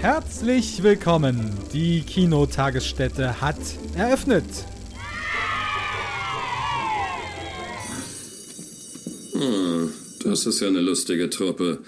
[0.00, 1.52] Herzlich willkommen.
[1.72, 3.58] Die Kinotagesstätte hat
[3.94, 4.44] eröffnet.
[9.32, 9.92] Hm,
[10.24, 11.82] das ist ja eine lustige Truppe.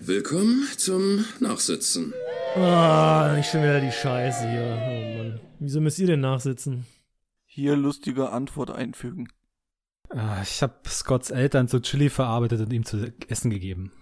[0.00, 2.12] Willkommen zum Nachsitzen.
[2.56, 4.62] Ah, nicht schon wieder die Scheiße hier.
[4.82, 5.40] Oh Mann.
[5.60, 6.84] Wieso müsst ihr denn nachsitzen?
[7.46, 9.28] Hier lustige Antwort einfügen.
[10.10, 13.92] Ah, Ich habe Scotts Eltern zu Chili verarbeitet und ihm zu essen gegeben.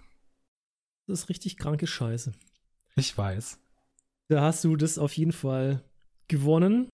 [1.07, 2.31] Das ist richtig kranke Scheiße.
[2.95, 3.59] Ich weiß.
[4.29, 5.83] Da hast du das auf jeden Fall
[6.27, 6.89] gewonnen.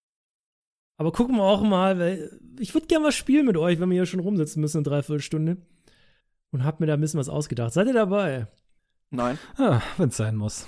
[0.99, 3.95] Aber gucken wir auch mal, weil ich würde gerne was spielen mit euch, wenn wir
[3.95, 5.57] hier schon rumsitzen müssen, eine Dreiviertelstunde.
[6.52, 7.73] Und hab mir da ein bisschen was ausgedacht.
[7.73, 8.47] Seid ihr dabei?
[9.11, 9.38] Nein.
[9.57, 10.67] Ah, Wenn es sein muss.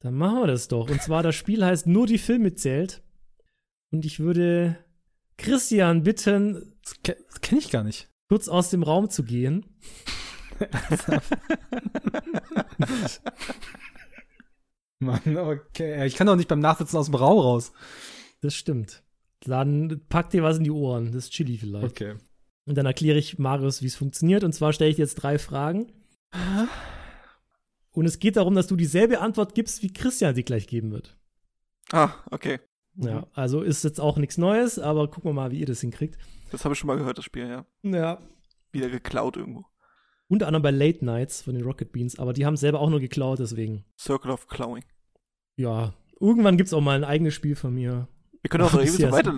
[0.00, 0.88] Dann machen wir das doch.
[0.90, 3.02] Und zwar, das Spiel heißt Nur die Filme zählt.
[3.92, 4.78] Und ich würde
[5.36, 8.08] Christian bitten, Das, ke das kenne ich gar nicht.
[8.28, 9.66] kurz aus dem Raum zu gehen.
[15.02, 16.06] Mann, okay.
[16.06, 17.72] Ich kann doch nicht beim Nachsitzen aus dem Raum raus.
[18.42, 19.02] Das stimmt.
[19.40, 21.06] Dann pack dir was in die Ohren.
[21.06, 21.86] Das ist Chili vielleicht.
[21.86, 22.16] Okay.
[22.66, 24.44] Und dann erkläre ich Marius, wie es funktioniert.
[24.44, 25.90] Und zwar stelle ich dir jetzt drei Fragen.
[27.92, 31.18] Und es geht darum, dass du dieselbe Antwort gibst, wie Christian sie gleich geben wird.
[31.92, 32.60] Ah, okay.
[32.94, 36.18] Ja, also ist jetzt auch nichts Neues, aber gucken wir mal, wie ihr das hinkriegt.
[36.50, 37.64] Das habe ich schon mal gehört, das Spiel, ja.
[37.82, 38.18] Ja.
[38.72, 39.64] Wieder geklaut irgendwo.
[40.30, 42.88] Unter anderem bei Late Nights von den Rocket Beans, aber die haben es selber auch
[42.88, 43.84] nur geklaut, deswegen.
[43.98, 44.84] Circle of Clawing.
[45.56, 48.06] Ja, irgendwann gibt es auch mal ein eigenes Spiel von mir.
[48.40, 49.34] Wir können auch noch ewig so weiter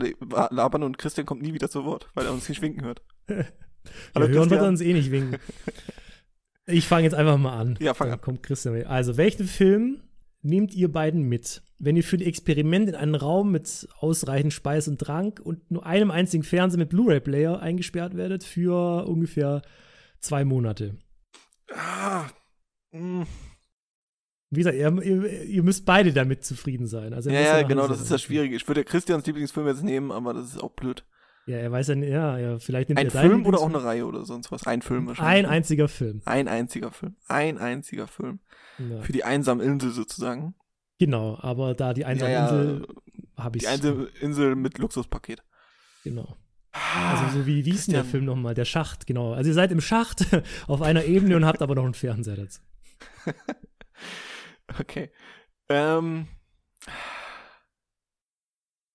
[0.51, 3.03] labern und Christian kommt nie wieder zu Wort, weil er uns nicht winken hört.
[3.85, 5.39] Ja, Hallo, hören wird er uns eh nicht winken.
[6.67, 7.77] Ich fange jetzt einfach mal an.
[7.81, 8.25] Ja, fang Dann an.
[8.25, 8.87] kommt Christian mit.
[8.87, 10.03] Also, welchen Film
[10.43, 14.87] nehmt ihr beiden mit, wenn ihr für die Experiment in einen Raum mit ausreichend Speis
[14.87, 19.63] und Trank und nur einem einzigen Fernseher mit Blu-ray-Player eingesperrt werdet für ungefähr
[20.23, 20.97] zwei Monate?
[21.75, 22.27] Ah,
[22.93, 23.27] mh.
[24.51, 27.15] Wie gesagt, ihr, ihr, müsst beide damit zufrieden sein.
[27.15, 28.55] Also, ja, ja, genau, das ist das Schwierige.
[28.55, 31.07] Ich würde Christians Lieblingsfilm jetzt nehmen, aber das ist auch blöd.
[31.47, 34.07] Ja, er weiß ja, ja, ja vielleicht nimmt Ein er Film oder auch eine Reihe
[34.07, 34.67] oder sonst was?
[34.67, 35.43] Ein Film Ein wahrscheinlich.
[35.45, 35.49] ne?
[35.49, 36.23] einziger Film.
[36.27, 37.17] Ein einziger Film.
[37.29, 38.41] Ein einziger Film.
[38.79, 39.01] Ja.
[39.01, 40.55] Für die einsame Insel sozusagen.
[40.99, 42.87] Genau, aber da die einsame ja, Insel
[43.37, 45.43] habe ich Die einsame Insel mit Luxuspaket.
[46.05, 46.37] Genau.
[46.73, 48.05] Also so wie, wie hieß denn der.
[48.05, 48.55] Film nochmal?
[48.55, 49.33] Der Schacht, genau.
[49.33, 50.27] Also ihr seid im Schacht
[50.67, 52.61] auf einer Ebene und habt aber noch einen Fernseher dazu.
[54.79, 55.11] Okay.
[55.69, 56.29] Ähm.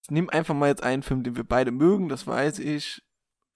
[0.09, 3.03] Nimm einfach mal jetzt einen Film, den wir beide mögen, das weiß ich,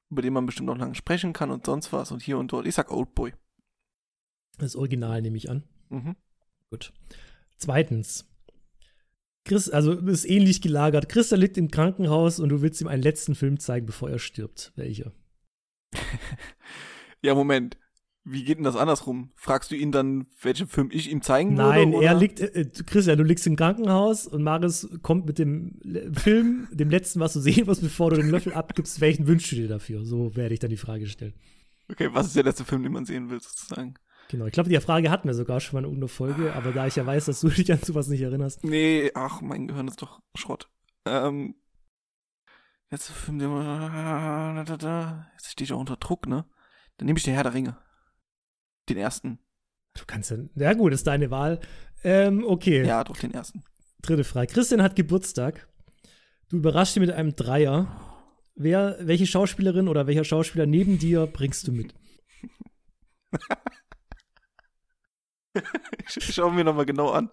[0.09, 2.67] über den man bestimmt noch lange sprechen kann und sonst was und hier und dort.
[2.67, 3.33] Ich sag Oldboy.
[4.57, 5.63] Das Original nehme ich an.
[5.89, 6.15] Mhm.
[6.69, 6.93] Gut.
[7.57, 8.30] Zweitens.
[9.43, 11.09] Chris, also ist ähnlich gelagert.
[11.09, 14.71] Christa liegt im Krankenhaus und du willst ihm einen letzten Film zeigen, bevor er stirbt.
[14.75, 15.11] Welcher?
[17.23, 17.77] Ja, Moment.
[18.23, 19.31] Wie geht denn das andersrum?
[19.35, 22.05] Fragst du ihn dann, welchen Film ich ihm zeigen Nein, würde?
[22.05, 22.19] er oder?
[22.19, 26.89] liegt, äh, Christian, du liegst im Krankenhaus und Marius kommt mit dem Le- Film, dem
[26.89, 29.01] letzten, was du sehen musst, bevor du den Löffel abgibst.
[29.01, 30.05] Welchen wünschst du dir dafür?
[30.05, 31.33] So werde ich dann die Frage stellen.
[31.91, 33.95] Okay, was ist der letzte Film, den man sehen will, sozusagen?
[34.31, 36.87] Genau, ich glaube, die Frage hatten wir sogar schon mal in irgendeiner Folge, aber da
[36.87, 38.63] ich ja weiß, dass du dich an sowas nicht erinnerst.
[38.63, 40.69] Nee, ach, mein Gehirn ist doch Schrott.
[41.05, 41.55] Ähm.
[42.89, 44.65] Letzter Film, man.
[44.65, 46.45] Jetzt stehe ich auch unter Druck, ne?
[46.95, 47.77] Dann nehme ich den Herr der Ringe.
[48.87, 49.39] Den ersten.
[49.95, 51.59] Du kannst ja, ja gut, ist deine Wahl.
[52.05, 53.65] Ähm, okay, Ja, doch, den ersten.
[54.01, 54.53] dritte Frage.
[54.53, 55.67] Christian hat Geburtstag.
[56.49, 58.23] Du überraschst ihn mit einem Dreier.
[58.55, 61.93] Wer, welche Schauspielerin oder welcher Schauspieler neben dir bringst du mit?
[66.07, 67.29] Ich, schaue mir nochmal genau an.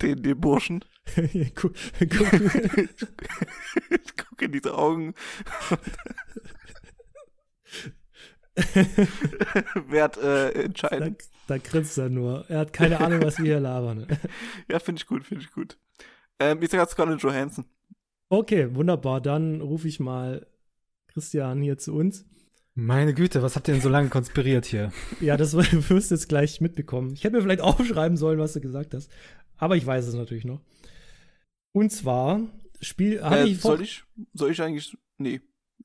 [0.00, 0.84] Den, den Burschen.
[1.54, 2.32] guck, guck,
[3.90, 5.14] Ich gucke in diese Augen.
[9.86, 11.16] Werd äh, da, entscheiden.
[11.46, 12.44] da grinst er nur.
[12.48, 14.06] Er hat keine Ahnung, was wir hier labern.
[14.70, 15.78] Ja, finde ich gut, finde ich gut.
[16.38, 17.66] Ähm, ich sag jetzt Scarlett Johansson.
[18.28, 19.20] Okay, wunderbar.
[19.20, 20.46] Dann rufe ich mal
[21.08, 22.24] Christian hier zu uns.
[22.86, 24.90] Meine Güte, was habt ihr denn so lange konspiriert hier?
[25.20, 27.12] Ja, das wirst du jetzt gleich mitbekommen.
[27.12, 29.10] Ich hätte mir vielleicht aufschreiben sollen, was du gesagt hast.
[29.58, 30.60] Aber ich weiß es natürlich noch.
[31.72, 32.40] Und zwar,
[32.80, 33.20] Spiel.
[33.22, 34.02] Äh, ich soll ich?
[34.32, 34.96] Soll ich eigentlich?
[35.18, 35.40] Nee.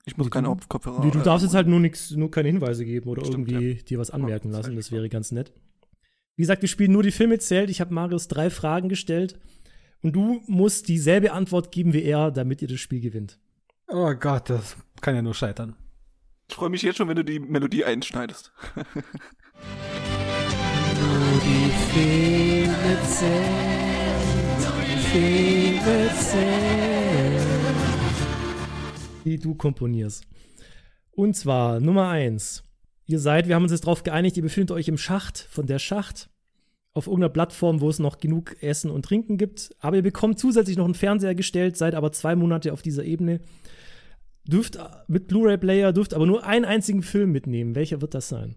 [0.06, 1.04] Ich muss Nee, keine du- Kopfhörer.
[1.04, 3.84] Nee, du äh, darfst jetzt halt nur nichts, nur keine Hinweise geben oder Stimmt, irgendwie
[3.84, 4.76] dir was anmerken Ja, lassen.
[4.76, 5.52] das Das wäre ganz nett.
[6.38, 7.70] Wie gesagt, wir spielen nur die Filme zählt.
[7.70, 9.38] Ich habe Marius drei Fragen gestellt.
[10.02, 13.40] Und du musst dieselbe Antwort geben wie er, damit ihr das Spiel gewinnt.
[13.88, 15.76] Oh Gott, das kann ja nur scheitern.
[16.48, 18.52] Ich freue mich jetzt schon, wenn du die Melodie einschneidest.
[21.44, 21.72] Die
[23.06, 23.46] zählen,
[24.82, 27.76] die Filme zählen,
[29.24, 30.26] die du komponierst.
[31.12, 32.64] Und zwar Nummer eins.
[33.08, 35.80] Ihr seid, wir haben uns jetzt darauf geeinigt, ihr befindet euch im Schacht von der
[35.80, 36.30] Schacht
[36.94, 39.76] auf irgendeiner Plattform, wo es noch genug Essen und Trinken gibt.
[39.80, 43.42] Aber ihr bekommt zusätzlich noch einen Fernseher gestellt, seid aber zwei Monate auf dieser Ebene.
[44.48, 44.78] Dürft
[45.08, 47.76] mit Blu-ray-Player, dürft aber nur einen einzigen Film mitnehmen.
[47.76, 48.56] Welcher wird das sein?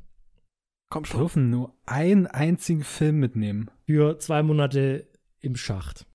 [0.91, 1.21] Komm Wir schon.
[1.21, 3.71] dürfen nur einen einzigen Film mitnehmen.
[3.87, 5.07] Für zwei Monate
[5.41, 6.07] im Schacht.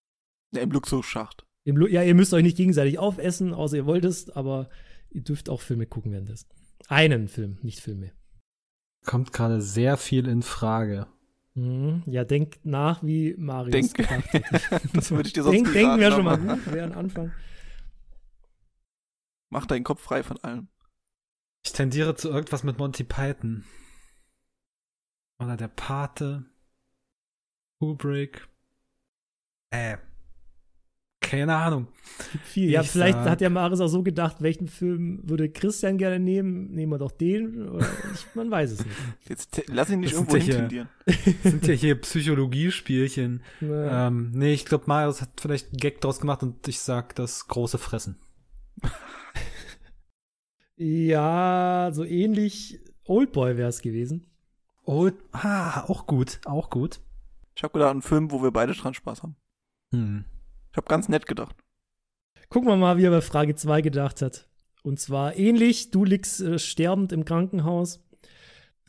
[0.54, 1.46] Ja, Im Luxusschacht.
[1.64, 4.70] Im Lu ja, ihr müsst euch nicht gegenseitig aufessen, außer ihr wollt es, aber
[5.10, 6.50] ihr dürft auch Filme gucken währenddessen.
[6.88, 8.12] Einen Film, nicht Filme.
[9.06, 11.08] Kommt gerade sehr viel in Frage.
[11.56, 12.04] Mhm.
[12.06, 13.94] Ja, denkt nach, wie Marius Denk.
[13.96, 14.34] gedacht
[14.72, 14.82] hat.
[14.94, 17.32] Das würde ich dir sonst Denk, denken wäre schon mal gut, wäre ein Anfang.
[19.54, 20.68] Mach deinen Kopf frei von allem.
[21.64, 23.64] Ich tendiere zu irgendwas mit Monty Python.
[25.40, 26.46] Oder der Pate.
[27.80, 28.48] Kubrick.
[29.70, 29.98] Äh.
[31.22, 31.88] Keine Ahnung.
[32.44, 32.72] Viel.
[32.72, 36.20] Ja, Ich vielleicht sag- hat ja Marius auch so gedacht, welchen Film würde Christian gerne
[36.20, 36.72] nehmen?
[36.72, 37.80] Nehmen wir doch den?
[38.14, 38.98] Ich, man weiß es nicht.
[39.30, 40.90] Jetzt lass ihn nicht Das sind irgendwo ja hier- hintendieren.
[41.06, 43.44] Das sind ja hier Psychologiespielchen.
[43.62, 44.08] Ja.
[44.08, 47.48] ähm, nee, ich glaube, Marius hat vielleicht einen Gag draus gemacht und ich sag das
[47.48, 48.18] große Fressen.
[50.84, 54.28] ja, so ähnlich Oldboy wäre es gewesen.
[54.86, 57.00] Oh, ah, auch gut, auch gut.
[57.56, 59.36] Ich habe gedacht, einen Film, wo wir beide dran Spaß haben.
[59.94, 60.26] Hm.
[60.72, 61.56] Ich habe ganz nett gedacht.
[62.50, 64.50] Gucken wir mal, wie er bei Frage 2 gedacht hat.
[64.84, 68.04] Und zwar ähnlich, du liegst äh, sterbend im Krankenhaus,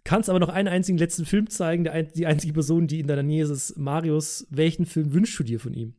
[0.02, 1.84] kannst aber noch einen einzigen letzten Film zeigen.
[1.84, 4.46] Der, ein- die einzige Person, die in deiner Nähe ist, ist Marius.
[4.50, 5.94] Welchen Film wünschst du dir von ihm?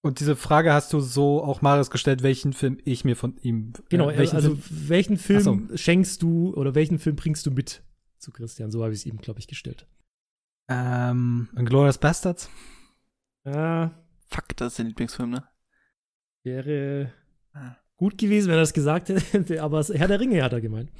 [0.00, 3.72] Und diese Frage hast du so auch Marius gestellt, welchen Film ich mir von ihm.
[3.88, 5.76] Genau, äh, welchen also Film, welchen Film so.
[5.76, 7.82] schenkst du oder welchen Film bringst du mit
[8.18, 8.70] zu Christian?
[8.70, 9.86] So habe ich es ihm, glaube ich, gestellt.
[10.68, 12.48] ähm, Glorious Bastards.
[13.44, 13.92] Ja,
[14.28, 15.44] Fuck, das ist dein Lieblingsfilm, ne?
[16.44, 17.12] wäre
[17.54, 17.76] Ah.
[17.96, 20.90] gut gewesen, wenn er das gesagt hätte, aber Herr der Ringe hat er gemeint.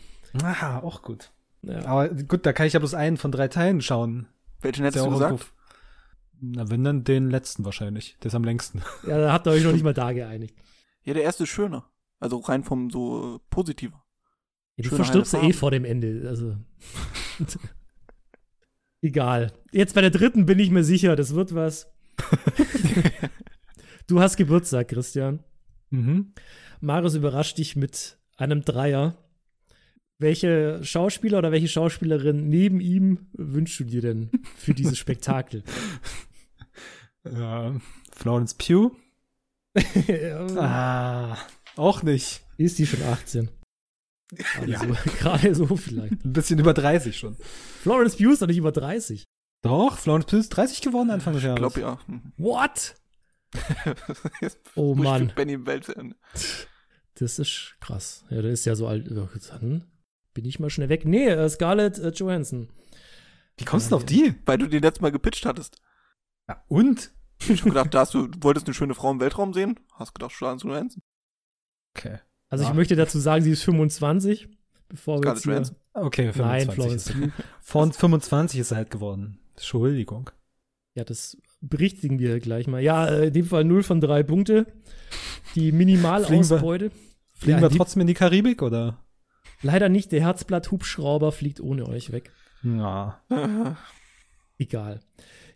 [0.43, 1.31] Ah, auch gut.
[1.62, 1.85] Ja.
[1.87, 4.27] Aber gut, da kann ich ja bloß einen von drei Teilen schauen.
[4.61, 5.53] Welchen hättest du gesagt?
[6.40, 8.17] Na, wenn dann den letzten wahrscheinlich.
[8.23, 8.82] Der ist am längsten.
[9.06, 10.56] ja, da habt ihr euch noch nicht mal da geeinigt.
[11.05, 11.90] Ja, der erste ist schöner.
[12.20, 14.05] Also rein vom so äh, positiver.
[14.76, 16.25] Ja, du Schöne verstirbst ja eh vor dem Ende.
[16.29, 16.56] Also.
[19.00, 19.52] Egal.
[19.73, 21.93] Jetzt bei der dritten bin ich mir sicher, das wird was.
[24.06, 25.44] du hast Geburtstag, Christian.
[25.91, 26.32] Mhm.
[26.81, 29.17] Marius überrascht dich mit einem Dreier.
[30.19, 35.62] Welche Schauspieler oder welche Schauspielerin neben ihm wünschst du dir denn für dieses Spektakel?
[37.25, 37.75] Ja,
[38.12, 38.93] Florence Pugh.
[40.56, 41.37] Ah,
[41.76, 42.41] auch nicht.
[42.56, 43.49] Ist die schon 18?
[44.35, 44.81] Gerade Ja.
[44.81, 44.87] so,
[45.19, 46.25] gerade so vielleicht.
[46.25, 47.37] Ein bisschen über 30 schon.
[47.82, 49.25] Florence Pugh ist doch nicht über 30.
[49.62, 51.59] Doch, Florence Pugh ist 30 geworden Anfang des Ich Jahres.
[51.75, 51.99] glaube ja.
[52.37, 52.94] What?
[54.75, 55.32] Oh ich Mann.
[55.35, 55.59] Benny.
[57.15, 58.25] Das ist krass.
[58.31, 59.09] Ja, der ist ja so alt.
[59.11, 59.85] Ja, Dann
[60.35, 61.05] bin ich mal schnell weg.
[61.05, 62.69] Nee, äh, Scarlett äh, Johansson.
[63.56, 64.35] Wie kommst du denn auf die?
[64.47, 65.81] Weil du den letztes Mal gepitcht hattest.
[66.49, 67.11] Ja, und?
[67.49, 69.79] Ich hab gedacht, da hast du, du wolltest eine schöne Frau im Weltraum sehen.
[69.95, 71.03] Hast gedacht, Scarlett Johansson.
[71.95, 72.19] Okay.
[72.49, 72.71] Also Ja.
[72.71, 74.49] ich möchte dazu sagen, sie ist 25.
[74.89, 75.77] Bevor wir Scarlett jetzt hier, Johansson.
[75.95, 77.33] Okay, Nein, 25 Florence ist.
[77.61, 79.39] Von 25 ist er halt geworden.
[79.55, 80.31] Entschuldigung.
[80.95, 82.81] Ja, das berichtigen wir gleich mal.
[82.83, 84.67] Ja, äh, in dem Fall 0 von 3 Punkte.
[85.55, 86.91] Die Minimalausbeute.
[87.35, 89.05] Fliegen Ja, wir trotzdem in die Karibik, oder?
[89.62, 90.11] Leider nicht.
[90.12, 92.33] Der Herzblatt-Hubschrauber fliegt ohne euch weg.
[92.62, 93.20] Ja.
[94.58, 95.01] Egal.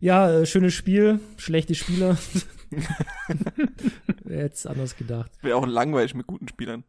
[0.03, 1.21] Ja, äh, schönes Spiel.
[1.37, 2.19] Schlechte Spieler.
[4.25, 5.31] Wer hätte es anders gedacht.
[5.43, 6.83] Wäre auch langweilig mit guten Spielern.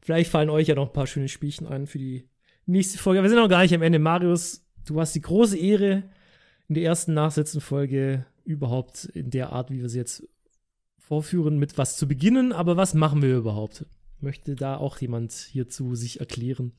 [0.00, 2.28] Vielleicht fallen euch ja noch ein paar schöne Spielchen ein für die
[2.66, 3.22] nächste Folge.
[3.22, 4.00] Wir sind noch gar nicht am Ende.
[4.00, 6.02] Marius, du hast die große Ehre,
[6.66, 10.28] in der ersten Nachsitzenfolge überhaupt in der Art, wie wir sie jetzt
[10.98, 12.52] vorführen, mit was zu beginnen.
[12.52, 13.86] Aber was machen wir überhaupt?
[14.18, 16.72] Möchte da auch jemand hierzu sich erklären?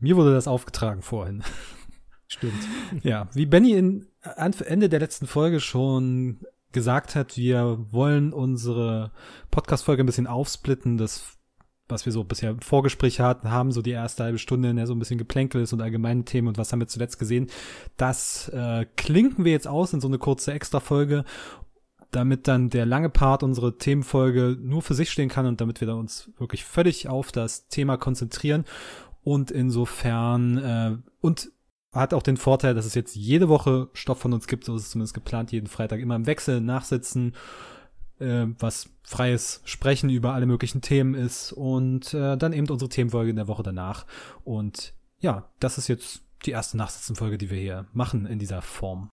[0.00, 1.44] Mir wurde das aufgetragen vorhin.
[2.32, 2.66] Stimmt.
[3.02, 4.06] Ja, wie Benny in,
[4.64, 6.40] Ende der letzten Folge schon
[6.72, 9.12] gesagt hat, wir wollen unsere
[9.50, 11.36] Podcast-Folge ein bisschen aufsplitten, das,
[11.88, 14.86] was wir so bisher im Vorgespräch hatten, haben, so die erste halbe Stunde, in der
[14.86, 17.48] so ein bisschen Geplänkel ist und allgemeine Themen und was haben wir zuletzt gesehen.
[17.98, 21.24] Das äh, klinken wir jetzt aus in so eine kurze Extra-Folge,
[22.12, 25.88] damit dann der lange Part unsere Themenfolge nur für sich stehen kann und damit wir
[25.88, 28.64] dann uns wirklich völlig auf das Thema konzentrieren.
[29.22, 31.52] Und insofern, äh, und
[31.92, 34.84] hat auch den Vorteil, dass es jetzt jede Woche Stoff von uns gibt, so ist
[34.84, 37.34] es zumindest geplant, jeden Freitag immer im Wechsel nachsitzen,
[38.18, 43.30] äh, was freies Sprechen über alle möglichen Themen ist und äh, dann eben unsere Themenfolge
[43.30, 44.06] in der Woche danach.
[44.44, 49.10] Und ja, das ist jetzt die erste Nachsitzenfolge, die wir hier machen in dieser Form.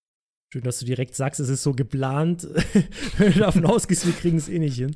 [0.52, 2.48] Schön, dass du direkt sagst, es ist so geplant.
[3.18, 4.96] Wenn du davon ausgehst, wir kriegen es eh nicht hin.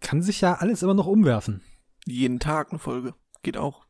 [0.00, 1.60] Kann sich ja alles immer noch umwerfen.
[2.06, 3.14] Jeden Tag eine Folge.
[3.42, 3.87] Geht auch.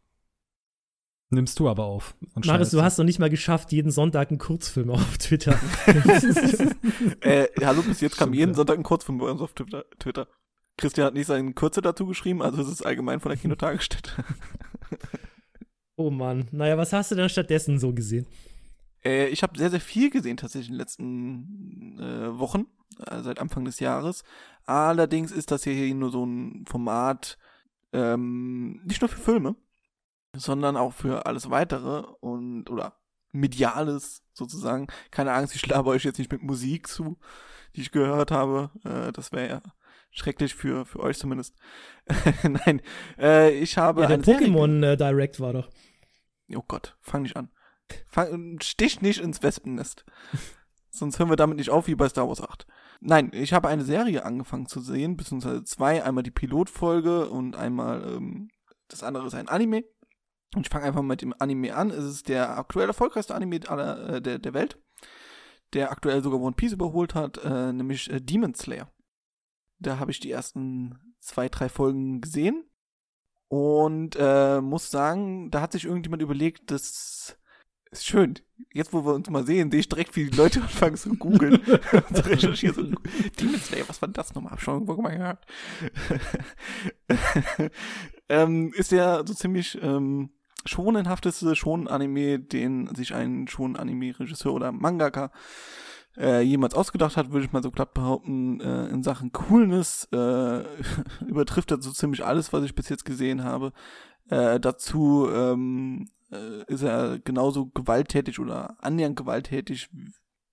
[1.31, 2.17] Nimmst du aber auf.
[2.35, 5.59] Und Marius, du hast noch nicht mal geschafft, jeden Sonntag einen Kurzfilm auf Twitter.
[7.21, 10.27] äh, hallo, bis jetzt kam jeden Sonntag ein Kurzfilm bei uns auf Twitter.
[10.79, 14.13] Christian hat nicht seinen Kürze dazu geschrieben, also es ist allgemein von der Kinotagesstätte.
[15.97, 16.49] oh Mann.
[16.51, 18.27] Naja, was hast du denn stattdessen so gesehen?
[19.05, 22.67] Äh, ich habe sehr, sehr viel gesehen tatsächlich in den letzten äh, Wochen,
[23.05, 24.25] äh, seit Anfang des Jahres.
[24.65, 27.37] Allerdings ist das hier nur so ein Format,
[27.93, 29.57] ähm, nicht nur für Filme,
[30.35, 32.99] sondern auch für alles weitere und oder
[33.33, 34.87] mediales sozusagen.
[35.11, 37.19] Keine Angst, ich schlabe euch jetzt nicht mit Musik zu,
[37.77, 38.71] die ich gehört habe.
[38.85, 39.63] Äh, das wäre ja
[40.11, 41.55] schrecklich für, für euch zumindest.
[42.43, 42.81] Nein,
[43.19, 44.03] äh, ich habe.
[44.03, 45.69] Ja, der Pokémon äh, Direct war doch.
[46.55, 47.51] Oh Gott, fang nicht an.
[48.07, 50.05] Fang, stich nicht ins Wespennest.
[50.91, 52.67] Sonst hören wir damit nicht auf wie bei Star Wars 8.
[53.01, 56.03] Nein, ich habe eine Serie angefangen zu sehen, beziehungsweise zwei.
[56.03, 58.49] Einmal die Pilotfolge und einmal ähm,
[58.89, 59.85] das andere ist ein Anime.
[60.55, 61.91] Und ich fange einfach mit dem Anime an.
[61.91, 64.79] Es ist der aktuell erfolgreichste Anime aller, äh, der, der Welt,
[65.75, 68.91] der aktuell sogar One Piece überholt hat, äh, nämlich äh, Demon Slayer.
[69.79, 72.65] Da habe ich die ersten zwei, drei Folgen gesehen
[73.49, 77.39] und äh, muss sagen, da hat sich irgendjemand überlegt, das
[77.91, 78.35] ist schön.
[78.73, 81.63] Jetzt, wo wir uns mal sehen, sehe ich direkt, wie die Leute anfangen zu googeln
[81.65, 82.97] zu recherchieren.
[82.97, 84.53] So, Demon Slayer, was war das nochmal?
[84.53, 85.47] Hab schon irgendwo mal gehört.
[88.29, 90.31] ähm, ist ja so ziemlich ähm,
[90.65, 95.31] schonenhafteste Shonen-Anime, den sich ein Shonen-Anime-Regisseur oder Mangaka
[96.19, 98.61] äh, jemals ausgedacht hat, würde ich mal so glatt behaupten.
[98.61, 100.65] Äh, in Sachen Coolness äh,
[101.27, 103.73] übertrifft er so ziemlich alles, was ich bis jetzt gesehen habe.
[104.29, 109.89] Äh, dazu ähm, äh, ist er genauso gewalttätig oder annähernd gewalttätig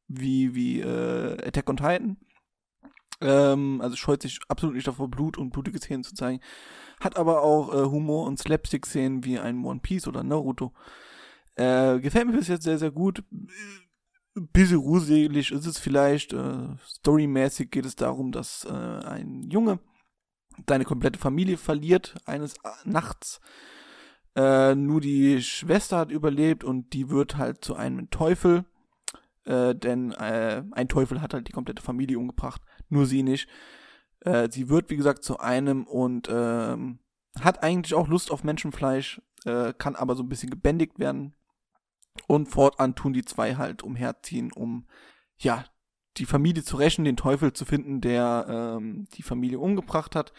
[0.08, 2.18] wie, wie äh, Attack on Titan.
[3.22, 6.42] Ähm, also scheut sich absolut nicht davor, Blut und blutige Szenen zu zeigen.
[7.00, 10.74] Hat aber auch äh, Humor und Slapstick-Szenen wie ein One Piece oder Naruto.
[11.56, 13.24] Äh, gefällt mir bis jetzt sehr, sehr gut.
[14.34, 16.34] Bisschen gruselig ist es vielleicht.
[16.34, 19.80] Äh, storymäßig geht es darum, dass äh, ein Junge
[20.68, 23.40] seine komplette Familie verliert eines Nachts.
[24.36, 28.66] Äh, nur die Schwester hat überlebt und die wird halt zu einem Teufel.
[29.46, 32.62] Äh, denn äh, ein Teufel hat halt die komplette Familie umgebracht.
[32.90, 33.48] Nur sie nicht.
[34.26, 37.00] Äh, sie wird, wie gesagt, zu einem und ähm,
[37.40, 41.36] hat eigentlich auch Lust auf Menschenfleisch, äh, kann aber so ein bisschen gebändigt werden.
[42.28, 44.88] Und fortan tun die zwei halt umherziehen, um
[45.38, 45.66] ja
[46.18, 50.34] die Familie zu rächen, den Teufel zu finden, der ähm, die Familie umgebracht hat.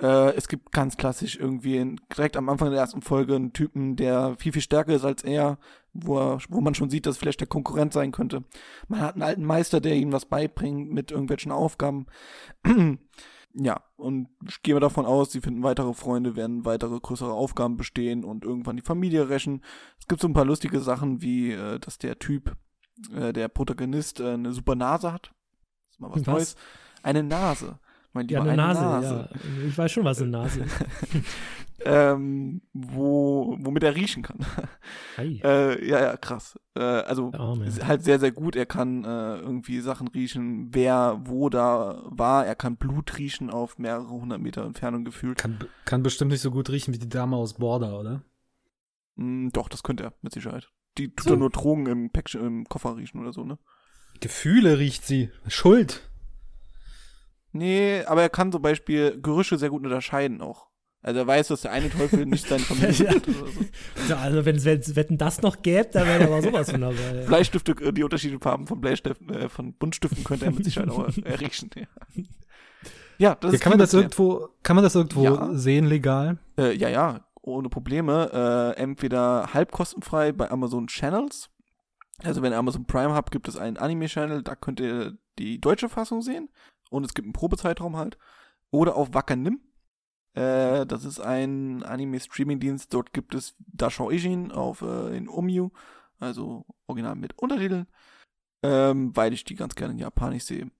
[0.00, 3.96] Äh, es gibt ganz klassisch irgendwie in, direkt am Anfang der ersten Folge einen Typen,
[3.96, 5.58] der viel, viel stärker ist als er,
[5.92, 8.44] wo, er, wo man schon sieht, dass vielleicht der Konkurrent sein könnte.
[8.88, 12.06] Man hat einen alten Meister, der ihm was beibringt mit irgendwelchen Aufgaben.
[13.54, 18.24] ja, und ich gehe davon aus, sie finden weitere Freunde, werden weitere größere Aufgaben bestehen
[18.24, 19.62] und irgendwann die Familie rächen.
[19.98, 22.56] Es gibt so ein paar lustige Sachen, wie äh, dass der Typ,
[23.14, 25.34] äh, der Protagonist, äh, eine super Nase hat.
[25.88, 26.26] Das ist mal was, was?
[26.26, 26.56] Neues.
[27.02, 27.78] Eine Nase
[28.12, 29.28] mein Lieber, ja, eine, eine Nase, Nase.
[29.32, 29.66] Ja.
[29.68, 30.76] Ich weiß schon, was eine Nase ist.
[31.84, 34.38] ähm, wo, womit er riechen kann.
[35.18, 36.58] äh, ja, ja, krass.
[36.74, 38.56] Äh, also halt sehr, sehr gut.
[38.56, 42.46] Er kann äh, irgendwie Sachen riechen, wer wo da war.
[42.46, 45.38] Er kann Blut riechen auf mehrere hundert Meter Entfernung gefühlt.
[45.38, 48.22] Kann, kann bestimmt nicht so gut riechen wie die Dame aus Border, oder?
[49.16, 50.70] Mm, doch, das könnte er, mit Sicherheit.
[50.98, 51.36] Die tut so.
[51.36, 53.58] nur Drogen im, Päckchen, im Koffer riechen oder so, ne?
[54.20, 55.30] Gefühle riecht sie.
[55.46, 56.09] Schuld.
[57.52, 60.70] Nee, aber er kann zum Beispiel Gerüche sehr gut unterscheiden auch.
[61.02, 63.10] Also er weiß, dass der eine Teufel nicht seine Familie ja.
[63.10, 63.60] oder so.
[64.08, 64.64] Ja, also wenn es
[64.96, 67.24] wetten das noch gäbe, dann wäre aber sowas von dabei.
[67.26, 71.08] Bleistifte, äh, die unterschiedlichen Farben von Bleistiften, äh, von Buntstiften könnte er mit Sicherheit auch
[71.24, 71.70] erriechen.
[71.74, 71.86] Ja.
[73.18, 75.54] Ja, das ja, ist kann man das irgendwo, kann man das irgendwo ja.
[75.54, 76.38] sehen legal?
[76.56, 78.74] Äh, ja, ja, ohne Probleme.
[78.76, 81.50] Äh, entweder halbkostenfrei bei Amazon Channels.
[82.22, 85.88] Also wenn ihr Amazon Prime habt, gibt es einen Anime-Channel, da könnt ihr die deutsche
[85.90, 86.48] Fassung sehen
[86.90, 88.18] und es gibt einen Probezeitraum halt.
[88.70, 89.60] Oder auf Wakanim.
[90.34, 92.92] Äh, das ist ein Anime-Streaming-Dienst.
[92.92, 95.70] Dort gibt es Dashou Ijin auf äh, in Umyu,
[96.18, 97.86] also original mit Untertiteln,
[98.62, 100.70] ähm, weil ich die ganz gerne in Japanisch sehe.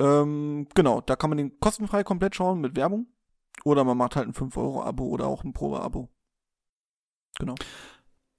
[0.00, 3.06] Ähm, genau, da kann man den kostenfrei komplett schauen mit Werbung.
[3.64, 6.08] Oder man macht halt ein 5-Euro-Abo oder auch ein Probe-Abo.
[7.38, 7.54] Genau.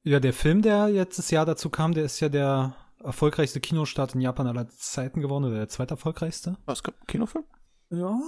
[0.03, 2.75] Ja, der Film, der jetzt das Jahr dazu kam, der ist ja der
[3.05, 6.57] erfolgreichste Kinostart in Japan aller Zeiten geworden oder der zweiterfolgreichste.
[6.65, 7.45] Was, Kinofilm?
[7.89, 8.19] Ja,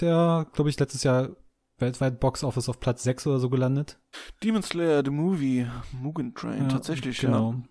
[0.00, 1.30] der, glaube ich, letztes Jahr
[1.78, 3.98] weltweit Box Office auf Platz 6 oder so gelandet.
[4.42, 7.52] Demon Slayer, The Movie, Mugen Train, ja, tatsächlich, genau.
[7.52, 7.62] ja.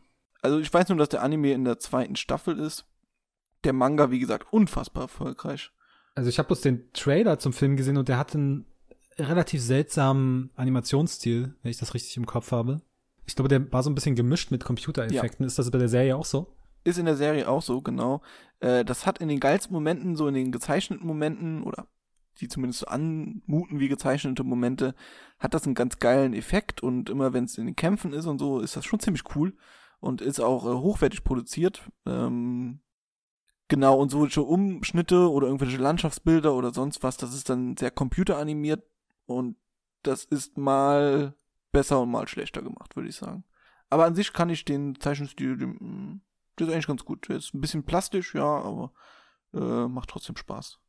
[0.42, 2.86] Also ich weiß nur, dass der Anime in der zweiten Staffel ist.
[3.64, 5.72] Der Manga, wie gesagt, unfassbar erfolgreich.
[6.16, 8.66] Also ich habe bloß den Trailer zum Film gesehen und der hat einen
[9.18, 12.82] relativ seltsamen Animationsstil, wenn ich das richtig im Kopf habe.
[13.26, 15.44] Ich glaube, der war so ein bisschen gemischt mit Computereffekten.
[15.44, 15.48] Ja.
[15.48, 16.56] Ist das bei der Serie auch so?
[16.84, 18.22] Ist in der Serie auch so, genau.
[18.60, 21.88] Äh, das hat in den geilsten Momenten, so in den gezeichneten Momenten oder
[22.42, 24.96] die zumindest so anmuten wie gezeichnete Momente,
[25.40, 28.40] hat das einen ganz geilen Effekt und immer wenn es in den Kämpfen ist und
[28.40, 29.56] so, ist das schon ziemlich cool
[30.00, 31.90] und ist auch äh, hochwertig produziert.
[32.06, 32.80] Ähm,
[33.68, 38.84] genau, und solche Umschnitte oder irgendwelche Landschaftsbilder oder sonst was, das ist dann sehr computeranimiert
[39.26, 39.58] und
[40.02, 41.36] das ist mal
[41.74, 43.44] besser und mal schlechter gemacht, würde ich sagen.
[43.90, 46.22] Aber an sich kann ich den Zeichenstil, den,
[46.58, 47.28] der ist eigentlich ganz gut.
[47.28, 48.94] Der ist ein bisschen plastisch, ja, aber
[49.54, 50.80] äh, macht trotzdem Spaß.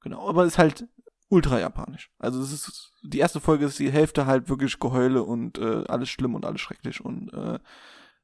[0.00, 0.88] Genau, aber ist halt
[1.28, 2.10] ultra japanisch.
[2.18, 6.10] Also es ist die erste Folge ist die Hälfte halt wirklich Geheule und äh, alles
[6.10, 7.58] schlimm und alles schrecklich und äh,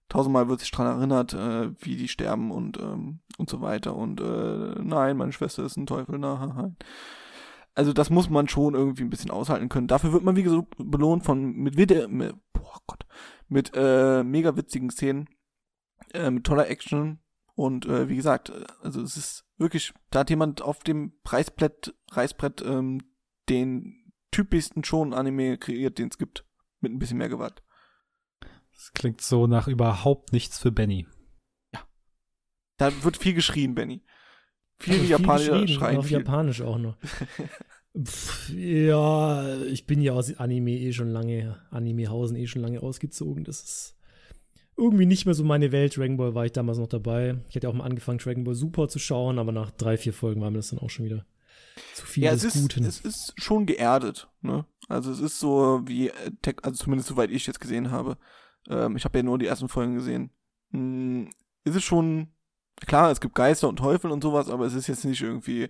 [0.09, 4.21] tausendmal wird sich dran erinnert, äh, wie die sterben und ähm, und so weiter und
[4.21, 6.77] äh, nein, meine Schwester ist ein Teufel, nein.
[7.79, 9.87] Also das muss man schon irgendwie ein bisschen aushalten können.
[9.87, 13.07] Dafür wird man wie gesagt belohnt von mit Video, mit, boah Gott,
[13.47, 15.29] mit äh, mega witzigen Szenen,
[16.13, 17.21] äh, mit toller Action
[17.55, 21.95] und äh, wie gesagt, äh, also es ist wirklich, da hat jemand auf dem Preisbrett,
[22.11, 23.01] Reißbrett ähm,
[23.49, 26.45] den typischsten schon Anime kreiert, den es gibt,
[26.81, 27.63] mit ein bisschen mehr Gewalt.
[28.73, 31.07] Das klingt so nach überhaupt nichts für Benny.
[31.73, 31.87] Ja.
[32.77, 34.03] Da wird viel geschrien, Benny.
[34.81, 35.99] Viel, also Japaner schreien.
[35.99, 36.19] Auf viel.
[36.19, 36.97] Japanisch auch noch.
[38.03, 43.45] Pff, ja, ich bin ja aus Anime eh schon lange, Animehausen eh schon lange ausgezogen.
[43.45, 43.97] Das ist
[44.77, 45.97] irgendwie nicht mehr so meine Welt.
[45.97, 47.39] Dragon Ball war ich damals noch dabei.
[47.49, 50.41] Ich hätte auch mal angefangen, Dragon Ball Super zu schauen, aber nach drei, vier Folgen
[50.41, 51.27] war mir das dann auch schon wieder
[51.95, 52.85] zu viel ja, des es ist, Guten.
[52.85, 54.65] Es ist schon geerdet, ne?
[54.89, 58.17] Also es ist so wie, äh, also zumindest soweit ich jetzt gesehen habe,
[58.69, 60.31] ähm, ich habe ja nur die ersten Folgen gesehen.
[60.71, 61.31] Hm,
[61.65, 62.29] ist es schon,
[62.87, 65.69] klar, es gibt Geister und Teufel und sowas, aber es ist jetzt nicht irgendwie,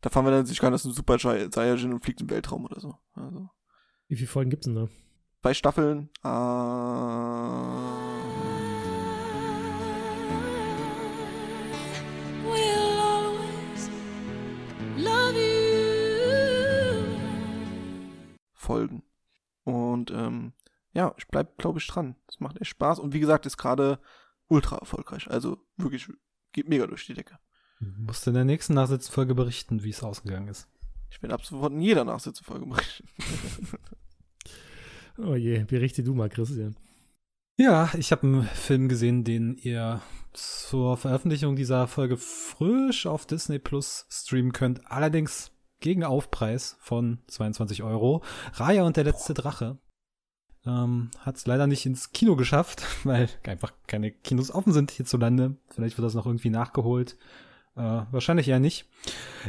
[0.00, 2.64] da fahren wir dann sich gar nicht aus einem Super Saiyajin und fliegt im Weltraum
[2.64, 2.94] oder so.
[3.14, 3.48] Also.
[4.08, 4.88] Wie viele Folgen gibt's denn da?
[5.42, 6.28] Zwei Staffeln, äh,
[18.64, 19.02] Folgen.
[19.64, 20.54] Und ähm,
[20.92, 22.16] ja, ich bleib, glaube ich, dran.
[22.26, 22.98] Das macht echt Spaß.
[22.98, 24.00] Und wie gesagt, ist gerade
[24.48, 25.30] ultra erfolgreich.
[25.30, 26.08] Also wirklich,
[26.52, 27.38] geht mega durch die Decke.
[27.84, 30.68] Du musst in der nächsten Nachsitzfolge berichten, wie es ausgegangen ist.
[31.10, 33.08] Ich werde ab sofort in jeder Nachsitzfolge berichten.
[35.18, 36.76] oh je, berichte du mal, Christian.
[37.56, 40.00] Ja, ich habe einen Film gesehen, den ihr
[40.32, 44.90] zur Veröffentlichung dieser Folge frisch auf Disney Plus streamen könnt.
[44.90, 48.24] Allerdings gegen Aufpreis von 22 Euro.
[48.54, 49.78] Raya und der letzte Drache.
[50.66, 55.56] Ähm, Hat es leider nicht ins Kino geschafft, weil einfach keine Kinos offen sind hierzulande.
[55.68, 57.16] Vielleicht wird das noch irgendwie nachgeholt.
[57.76, 58.86] Äh, wahrscheinlich eher nicht.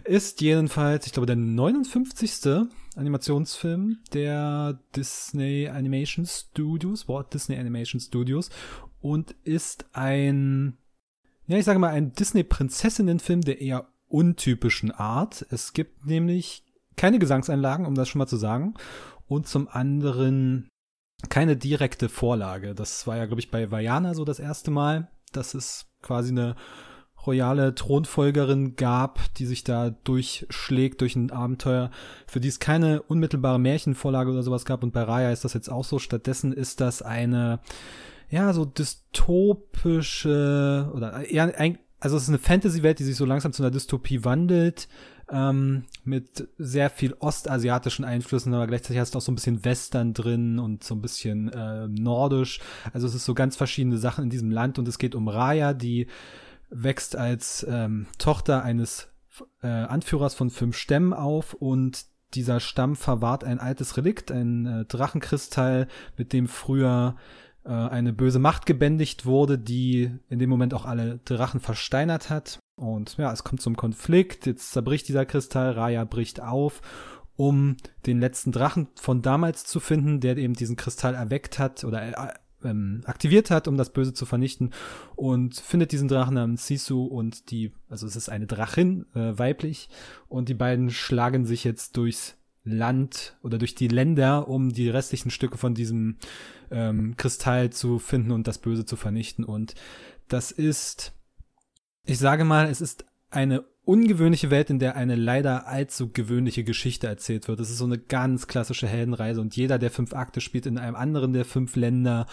[0.04, 2.68] Ist jedenfalls, ich glaube, der 59.
[2.96, 8.50] Animationsfilm der Disney Animation Studios, Walt Disney Animation Studios
[9.02, 10.78] und ist ein,
[11.46, 15.46] ja, ich sage mal, ein Disney-Prinzessinnen-Film der eher untypischen Art.
[15.50, 16.64] Es gibt nämlich
[16.96, 18.76] keine Gesangseinlagen, um das schon mal zu sagen.
[19.28, 20.70] Und zum anderen
[21.30, 22.76] keine direkte Vorlage.
[22.76, 26.56] Das war ja, glaube ich, bei Vajana so das erste Mal, dass es quasi eine
[27.28, 31.92] royale Thronfolgerin gab, die sich da durchschlägt durch ein Abenteuer,
[32.28, 34.84] für die es keine unmittelbare Märchenvorlage oder sowas gab.
[34.84, 36.00] Und bei Raya ist das jetzt auch so.
[36.00, 37.60] Stattdessen ist das eine,
[38.30, 40.12] ja, so dystopische
[40.94, 44.24] oder eher ein, also es ist eine Fantasy-Welt, die sich so langsam zu einer Dystopie
[44.24, 44.88] wandelt,
[45.32, 50.14] ähm, mit sehr viel ostasiatischen Einflüssen, aber gleichzeitig hast du auch so ein bisschen Western
[50.14, 52.60] drin und so ein bisschen äh, nordisch.
[52.94, 55.74] Also es ist so ganz verschiedene Sachen in diesem Land und es geht um Raya,
[55.74, 56.08] die
[56.70, 59.10] wächst als ähm, Tochter eines
[59.62, 64.86] äh, Anführers von fünf Stämmen auf und dieser Stamm verwahrt ein altes Relikt, ein äh,
[64.86, 67.16] Drachenkristall, mit dem früher
[67.64, 72.60] äh, eine böse Macht gebändigt wurde, die in dem Moment auch alle Drachen versteinert hat.
[72.76, 76.82] Und ja, es kommt zum Konflikt, jetzt zerbricht dieser Kristall, Raya bricht auf,
[77.38, 82.02] um den letzten Drachen von damals zu finden, der eben diesen Kristall erweckt hat oder
[82.04, 82.34] äh,
[82.66, 84.72] ähm, aktiviert hat, um das Böse zu vernichten
[85.16, 89.90] und findet diesen Drachen namens Sisu und die, also es ist eine Drachin, äh, weiblich,
[90.28, 95.30] und die beiden schlagen sich jetzt durchs Land oder durch die Länder, um die restlichen
[95.30, 96.18] Stücke von diesem
[96.72, 99.46] ähm, Kristall zu finden und das Böse zu vernichten.
[99.46, 99.76] Und
[100.28, 101.14] das ist,
[102.04, 107.08] ich sage mal, es ist eine ungewöhnliche Welt, in der eine leider allzu gewöhnliche Geschichte
[107.08, 107.60] erzählt wird.
[107.60, 110.96] Es ist so eine ganz klassische Heldenreise und jeder der fünf Akte spielt in einem
[110.96, 112.26] anderen der fünf Länder.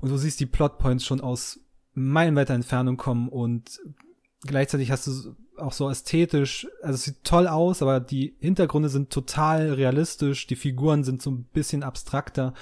[0.00, 1.60] Und du siehst die Plotpoints schon aus
[1.94, 3.80] meilenweiter Entfernung kommen und
[4.46, 9.10] gleichzeitig hast du auch so ästhetisch, also es sieht toll aus, aber die Hintergründe sind
[9.10, 12.52] total realistisch, die Figuren sind so ein bisschen abstrakter.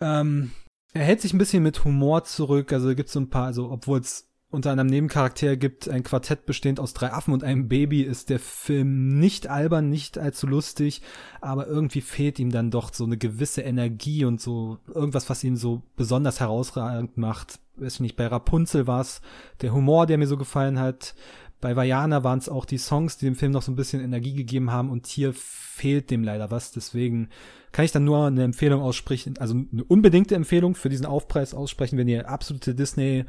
[0.00, 0.52] Ähm,
[0.92, 3.68] Er hält sich ein bisschen mit Humor zurück, also gibt es so ein paar, also
[3.72, 8.02] obwohl es unter anderem Nebencharakter gibt, ein Quartett bestehend aus drei Affen und einem Baby,
[8.02, 11.02] ist der Film nicht albern, nicht allzu lustig,
[11.40, 15.56] aber irgendwie fehlt ihm dann doch so eine gewisse Energie und so irgendwas, was ihn
[15.56, 17.58] so besonders herausragend macht.
[17.76, 19.20] Weiß ich nicht, bei Rapunzel war es
[19.60, 21.14] der Humor, der mir so gefallen hat.
[21.60, 24.34] Bei Vajana waren es auch die Songs, die dem Film noch so ein bisschen Energie
[24.34, 26.72] gegeben haben und hier fehlt dem leider was.
[26.72, 27.30] Deswegen
[27.72, 31.98] kann ich dann nur eine Empfehlung aussprechen, also eine unbedingte Empfehlung für diesen Aufpreis aussprechen,
[31.98, 33.24] wenn ihr absolute Disney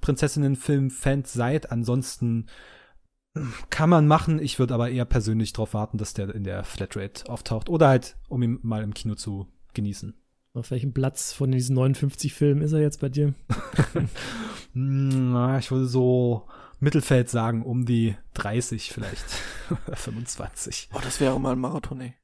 [0.00, 1.70] Prinzessinnen-Film-Fans seid.
[1.70, 2.46] Ansonsten
[3.70, 4.38] kann man machen.
[4.38, 7.68] Ich würde aber eher persönlich darauf warten, dass der in der Flatrate auftaucht.
[7.68, 10.14] Oder halt, um ihn mal im Kino zu genießen.
[10.54, 13.34] Auf welchem Platz von diesen 59 Filmen ist er jetzt bei dir?
[14.72, 16.46] Na, ich würde so
[16.78, 19.24] Mittelfeld sagen, um die 30 vielleicht.
[19.92, 20.90] 25.
[20.92, 22.14] Oh, das wäre mal ein Marathon, ey.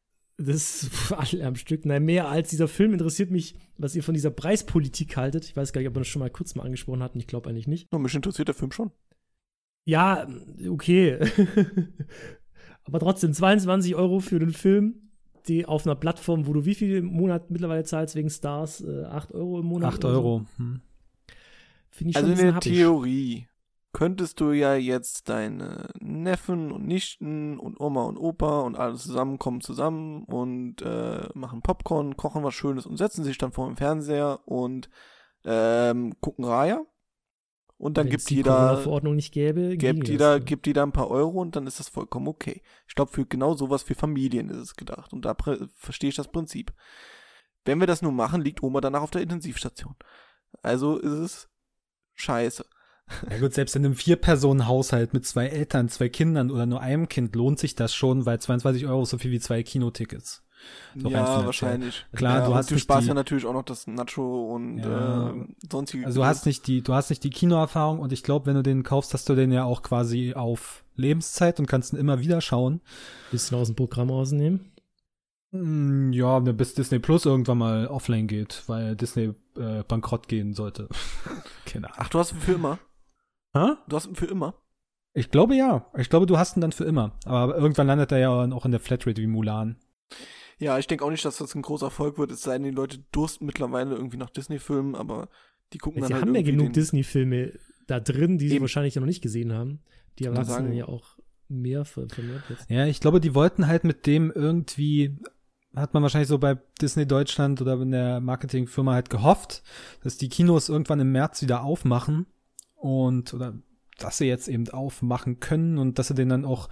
[0.40, 1.84] Das ist alle am Stück.
[1.84, 5.44] Nein, mehr als dieser Film interessiert mich, was ihr von dieser Preispolitik haltet.
[5.44, 7.18] Ich weiß gar nicht, ob wir das schon mal kurz mal angesprochen hatten.
[7.18, 7.92] Ich glaube eigentlich nicht.
[7.92, 8.90] No, mich interessiert der Film schon.
[9.84, 10.26] Ja,
[10.68, 11.18] okay.
[12.84, 15.10] Aber trotzdem, 22 Euro für den Film,
[15.46, 18.80] die auf einer Plattform, wo du wie viel im Monat mittlerweile zahlst wegen Stars?
[18.80, 19.94] Äh, 8 Euro im Monat?
[19.94, 20.46] 8 Euro.
[20.56, 20.64] So?
[20.64, 20.80] Hm.
[21.90, 22.72] Finde ich also schon in der happig.
[22.72, 23.46] Theorie
[23.92, 29.38] könntest du ja jetzt deine Neffen und Nichten und Oma und Opa und alle zusammen
[29.38, 33.76] kommen zusammen und äh, machen Popcorn, kochen was Schönes und setzen sich dann vor dem
[33.76, 34.88] Fernseher und
[35.44, 36.84] ähm, gucken Raya.
[37.78, 41.10] Und dann Wenn gibt jeder Verordnung nicht gäbe, gibt jeder, das, gibt jeder ein paar
[41.10, 42.62] Euro und dann ist das vollkommen okay.
[42.86, 45.14] Ich glaube, für genau sowas für Familien ist es gedacht.
[45.14, 45.34] Und da
[45.76, 46.74] verstehe ich das Prinzip.
[47.64, 49.94] Wenn wir das nur machen, liegt Oma danach auf der Intensivstation.
[50.60, 51.48] Also ist es
[52.16, 52.66] scheiße.
[53.30, 57.34] Ja gut, selbst in einem Vier-Personen-Haushalt mit zwei Eltern, zwei Kindern oder nur einem Kind
[57.34, 60.42] lohnt sich das schon, weil 22 Euro ist so viel wie zwei Kinotickets.
[60.96, 62.04] So ja, wahrscheinlich.
[62.14, 65.30] Klar, ja, du hast du sparst ja natürlich auch noch das Nacho und ja.
[65.30, 66.06] äh, sonstige.
[66.06, 68.62] Also du hast nicht die, du hast nicht die Kinoerfahrung und ich glaube, wenn du
[68.62, 72.40] den kaufst, hast du den ja auch quasi auf Lebenszeit und kannst ihn immer wieder
[72.40, 72.80] schauen.
[73.30, 74.72] Bisschen aus dem Programm rausnehmen?
[75.52, 80.88] Hm, ja, bis Disney Plus irgendwann mal offline geht, weil Disney äh, bankrott gehen sollte.
[81.64, 81.98] Keine Ahnung.
[82.00, 82.78] Ach, du hast ihn für immer?
[83.54, 83.74] Hä?
[83.88, 84.54] Du hast ihn für immer?
[85.12, 85.90] Ich glaube ja.
[85.96, 87.18] Ich glaube, du hast ihn dann für immer.
[87.24, 89.76] Aber irgendwann landet er ja auch in der Flatrate wie Mulan.
[90.58, 92.30] Ja, ich denke auch nicht, dass das ein großer Erfolg wird.
[92.30, 95.28] Es sei denn, die Leute dursten mittlerweile irgendwie nach Disney-Filmen, aber
[95.72, 97.52] die gucken ja, dann sie halt haben ja genug Disney-Filme
[97.86, 98.54] da drin, die Eben.
[98.54, 99.80] sie wahrscheinlich noch nicht gesehen haben.
[100.18, 102.70] Die erwarten ja auch mehr vermehrt jetzt.
[102.70, 105.18] Ja, ich glaube, die wollten halt mit dem irgendwie
[105.74, 109.62] hat man wahrscheinlich so bei Disney Deutschland oder in der Marketingfirma halt gehofft,
[110.02, 112.26] dass die Kinos irgendwann im März wieder aufmachen
[112.80, 113.54] und oder
[113.98, 116.68] dass sie jetzt eben aufmachen können und dass sie den dann auch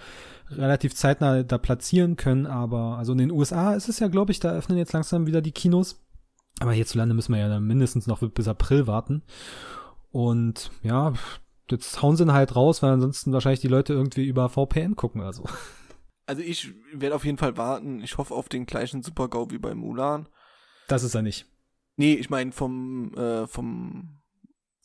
[0.50, 2.46] relativ zeitnah da platzieren können.
[2.46, 5.42] Aber also in den USA ist es ja, glaube ich, da öffnen jetzt langsam wieder
[5.42, 6.02] die Kinos.
[6.60, 9.22] Aber hierzulande müssen wir ja dann mindestens noch bis April warten.
[10.10, 11.12] Und ja,
[11.70, 15.20] jetzt hauen sie ihn halt raus, weil ansonsten wahrscheinlich die Leute irgendwie über VPN gucken
[15.20, 15.44] oder so.
[16.26, 18.02] Also ich werde auf jeden Fall warten.
[18.02, 20.28] Ich hoffe auf den gleichen Super-GAU wie bei Mulan.
[20.86, 21.46] Das ist er nicht.
[21.96, 24.17] Nee, ich meine vom, äh, vom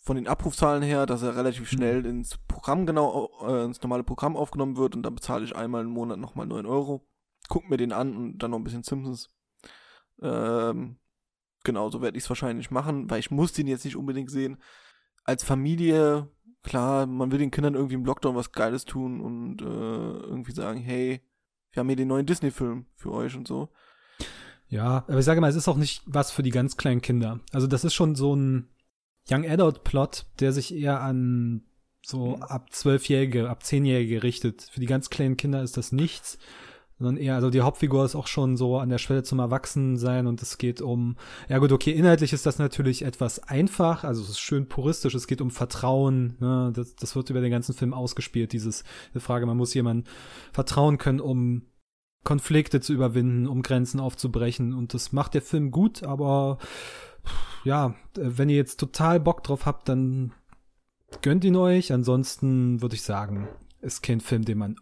[0.04, 1.78] von den Abrufzahlen her, dass er relativ mhm.
[1.78, 5.84] schnell ins Programm genau, äh, ins normale Programm aufgenommen wird und dann bezahle ich einmal
[5.84, 7.08] im Monat nochmal 9 Euro.
[7.48, 9.30] Guck mir den an und dann noch ein bisschen Simpsons.
[10.22, 10.98] Ähm,
[11.64, 14.58] genau, so werde ich es wahrscheinlich machen, weil ich muss den jetzt nicht unbedingt sehen.
[15.24, 16.30] Als Familie,
[16.64, 20.82] klar, man will den Kindern irgendwie im Lockdown was Geiles tun und äh, irgendwie sagen,
[20.82, 21.22] hey,
[21.72, 23.70] wir haben hier den neuen Disney-Film für euch und so.
[24.68, 27.40] Ja, aber ich sage mal, es ist auch nicht was für die ganz kleinen Kinder.
[27.54, 28.73] Also das ist schon so ein
[29.30, 31.64] Young Adult Plot, der sich eher an
[32.06, 32.44] so mhm.
[32.44, 34.70] ab zwölfjährige, ab zehnjährige richtet.
[34.72, 36.38] Für die ganz kleinen Kinder ist das nichts,
[37.00, 40.42] sondern eher, also die Hauptfigur ist auch schon so an der Schwelle zum Erwachsensein und
[40.42, 41.18] es geht um,
[41.50, 45.28] ja gut, okay, inhaltlich ist das natürlich etwas einfach, also es ist schön puristisch, es
[45.28, 46.72] geht um Vertrauen, ne?
[46.76, 48.84] das, das wird über den ganzen Film ausgespielt, dieses,
[49.14, 50.06] die Frage, man muss jemandem
[50.52, 51.64] vertrauen können, um
[52.24, 56.58] Konflikte zu überwinden, um Grenzen aufzubrechen und das macht der Film gut, aber
[57.64, 60.34] ja, wenn ihr jetzt total Bock drauf habt, dann
[61.22, 61.94] gönnt ihn euch.
[61.94, 63.48] Ansonsten würde ich sagen,
[63.82, 64.76] ist kein Film, den man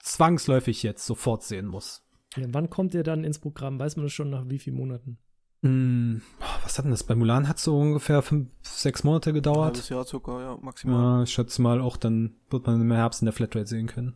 [0.00, 2.02] zwangsläufig jetzt sofort sehen muss.
[2.36, 3.78] Ja, wann kommt der dann ins Programm?
[3.78, 5.18] Weiß man das schon nach wie vielen Monaten?
[5.62, 6.20] Hm,
[6.62, 7.04] was hat denn das?
[7.04, 9.78] Bei Mulan hat so ungefähr fünf, sechs Monate gedauert.
[9.78, 11.18] Ein Jahr sogar, ja, maximal.
[11.18, 14.14] Ja, ich schätze mal auch, dann wird man im Herbst in der Flatrate sehen können.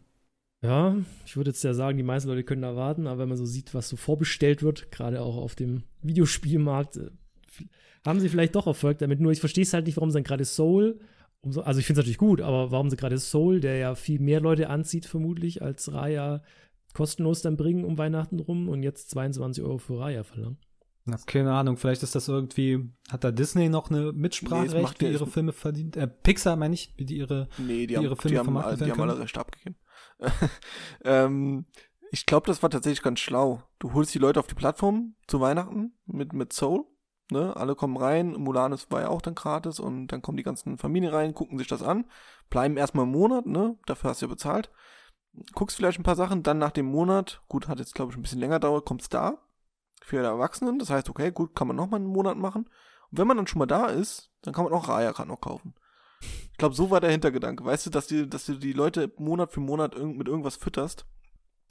[0.60, 3.38] Ja, ich würde jetzt ja sagen, die meisten Leute können da warten, aber wenn man
[3.38, 7.10] so sieht, was so vorbestellt wird, gerade auch auf dem Videospielmarkt, äh,
[8.06, 9.20] haben sie vielleicht doch Erfolg damit.
[9.20, 11.00] Nur ich verstehe es halt nicht, warum sie dann gerade Soul,
[11.40, 14.20] umso, also ich finde es natürlich gut, aber warum sie gerade Soul, der ja viel
[14.20, 16.42] mehr Leute anzieht, vermutlich, als Raya
[16.94, 20.58] kostenlos dann bringen um Weihnachten rum und jetzt 22 Euro für Raya verlangen.
[21.10, 25.04] Hab keine Ahnung, vielleicht ist das irgendwie, hat da Disney noch eine Nee, Mitspracherecht, wie
[25.04, 25.96] der- ihre Filme verdient?
[25.96, 27.48] Äh, Pixar meine ich, wie die ihre.
[27.56, 29.18] Nee, die Wie haben, ihre Filme die haben, vermarktet die haben alle?
[29.18, 29.76] Rechte abgegeben.
[31.04, 31.66] ähm,
[32.10, 33.62] ich glaube, das war tatsächlich ganz schlau.
[33.78, 36.84] Du holst die Leute auf die Plattform zu Weihnachten mit, mit Soul.
[37.30, 37.54] Ne?
[37.56, 38.32] Alle kommen rein.
[38.32, 41.58] Mulan ist, war ja auch dann gratis und dann kommen die ganzen Familien rein, gucken
[41.58, 42.06] sich das an,
[42.50, 43.76] bleiben erstmal einen Monat, ne?
[43.86, 44.70] Dafür hast du ja bezahlt.
[45.54, 48.22] Guckst vielleicht ein paar Sachen, dann nach dem Monat, gut, hat jetzt glaube ich ein
[48.22, 49.38] bisschen länger dauert, kommt's da
[50.02, 50.78] für die Erwachsenen.
[50.78, 52.64] Das heißt, okay, gut, kann man nochmal einen Monat machen.
[53.10, 55.40] Und wenn man dann schon mal da ist, dann kann man auch Raya gerade noch
[55.40, 55.74] kaufen.
[56.20, 57.64] Ich glaube, so war der Hintergedanke.
[57.64, 61.06] Weißt du, dass, die, dass du die Leute Monat für Monat irg mit irgendwas fütterst?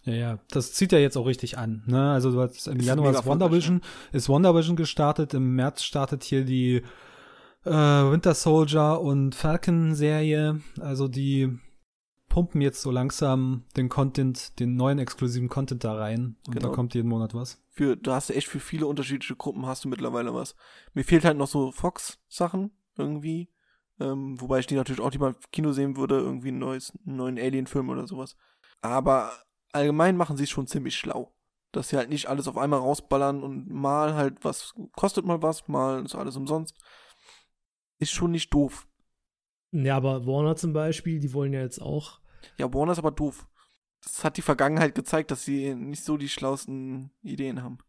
[0.08, 1.84] Ja, ja, das zieht ja jetzt auch richtig an.
[1.86, 2.12] Ne?
[2.12, 3.82] Also du hast im Ist Januar ist WandaVision,
[4.14, 6.82] ist WandaVision gestartet, im März startet hier die
[7.66, 10.62] äh, Winter Soldier und Falcon Serie.
[10.80, 11.60] Also die
[12.30, 16.70] pumpen jetzt so langsam den Content, den neuen exklusiven Content da rein und Genau.
[16.70, 17.62] da kommt jeden Monat was.
[17.70, 20.56] Für, da hast du echt für viele unterschiedliche Gruppen hast du mittlerweile was.
[20.94, 23.50] Mir fehlt halt noch so Fox-Sachen irgendwie.
[24.00, 27.18] Ähm, wobei ich die natürlich auch lieber im Kino sehen würde, irgendwie ein neues, einen
[27.18, 28.36] neuen Alien-Film oder sowas.
[28.82, 29.32] Aber
[29.72, 31.34] allgemein machen sie es schon ziemlich schlau.
[31.72, 35.68] Dass sie halt nicht alles auf einmal rausballern und mal halt was, kostet mal was,
[35.68, 36.76] mal ist alles umsonst.
[38.00, 38.88] Ist schon nicht doof.
[39.72, 42.22] Ja, aber Warner zum Beispiel, die wollen ja jetzt auch.
[42.58, 43.48] Ja, Warner ist aber doof.
[44.02, 47.80] Das hat die Vergangenheit gezeigt, dass sie nicht so die schlauesten Ideen haben.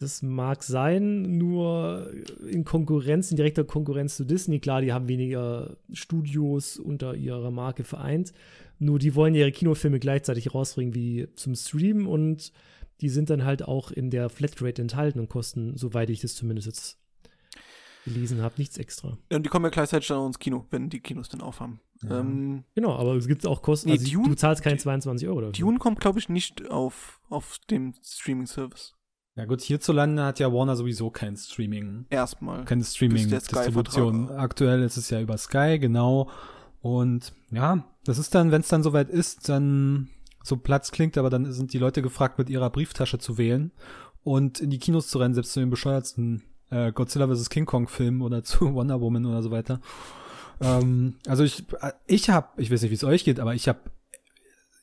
[0.00, 2.12] Das mag sein, nur
[2.48, 4.60] in Konkurrenz, in direkter Konkurrenz zu Disney.
[4.60, 8.32] Klar, die haben weniger Studios unter ihrer Marke vereint.
[8.78, 12.52] Nur die wollen ihre Kinofilme gleichzeitig rausbringen wie zum Streamen und
[13.00, 16.66] die sind dann halt auch in der Flatrate enthalten und kosten, soweit ich das zumindest
[16.66, 16.98] jetzt
[18.04, 19.18] gelesen habe, nichts extra.
[19.30, 21.80] Ja, Und die kommen ja gleichzeitig dann ins Kino, wenn die Kinos dann aufhaben.
[22.02, 22.20] Ja.
[22.20, 23.88] Ähm, Genau, aber es gibt auch Kosten.
[23.90, 25.52] Nee, also Dune- du zahlst keine die- 22 Euro dafür.
[25.52, 28.94] Dune kommt, glaube ich, nicht auf, auf dem Streaming-Service.
[29.36, 32.64] Ja gut, hierzulande hat ja Warner sowieso kein Streaming, Erstmal.
[32.64, 34.30] keine Streaming-Distribution.
[34.30, 36.30] Aktuell ist es ja über Sky, genau.
[36.80, 40.08] Und ja, das ist dann, wenn es dann soweit ist, dann
[40.42, 43.72] so Platz klingt, aber dann sind die Leute gefragt, mit ihrer Brieftasche zu wählen
[44.22, 47.50] und in die Kinos zu rennen, selbst zu den bescheuertsten äh, Godzilla vs.
[47.50, 49.80] King Kong Filmen oder zu Wonder Woman oder so weiter.
[50.60, 51.64] Ähm, also ich,
[52.06, 53.80] ich habe, ich weiß nicht, wie es euch geht, aber ich habe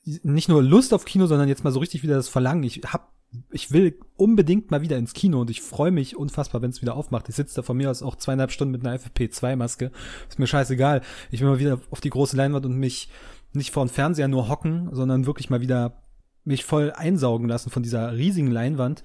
[0.06, 2.64] nicht nur Lust auf Kino, sondern jetzt mal so richtig wieder das Verlangen.
[2.64, 3.12] Ich hab,
[3.52, 6.96] ich will unbedingt mal wieder ins Kino und ich freue mich unfassbar, wenn es wieder
[6.96, 7.30] aufmacht.
[7.30, 9.92] Ich sitze da von mir aus auch zweieinhalb Stunden mit einer FFP2-Maske.
[10.30, 11.02] Ist mir scheißegal.
[11.32, 13.10] Ich will mal wieder auf die große Leinwand und mich
[13.54, 16.04] nicht vor dem Fernseher nur hocken, sondern wirklich mal wieder
[16.44, 19.04] mich voll einsaugen lassen von dieser riesigen Leinwand.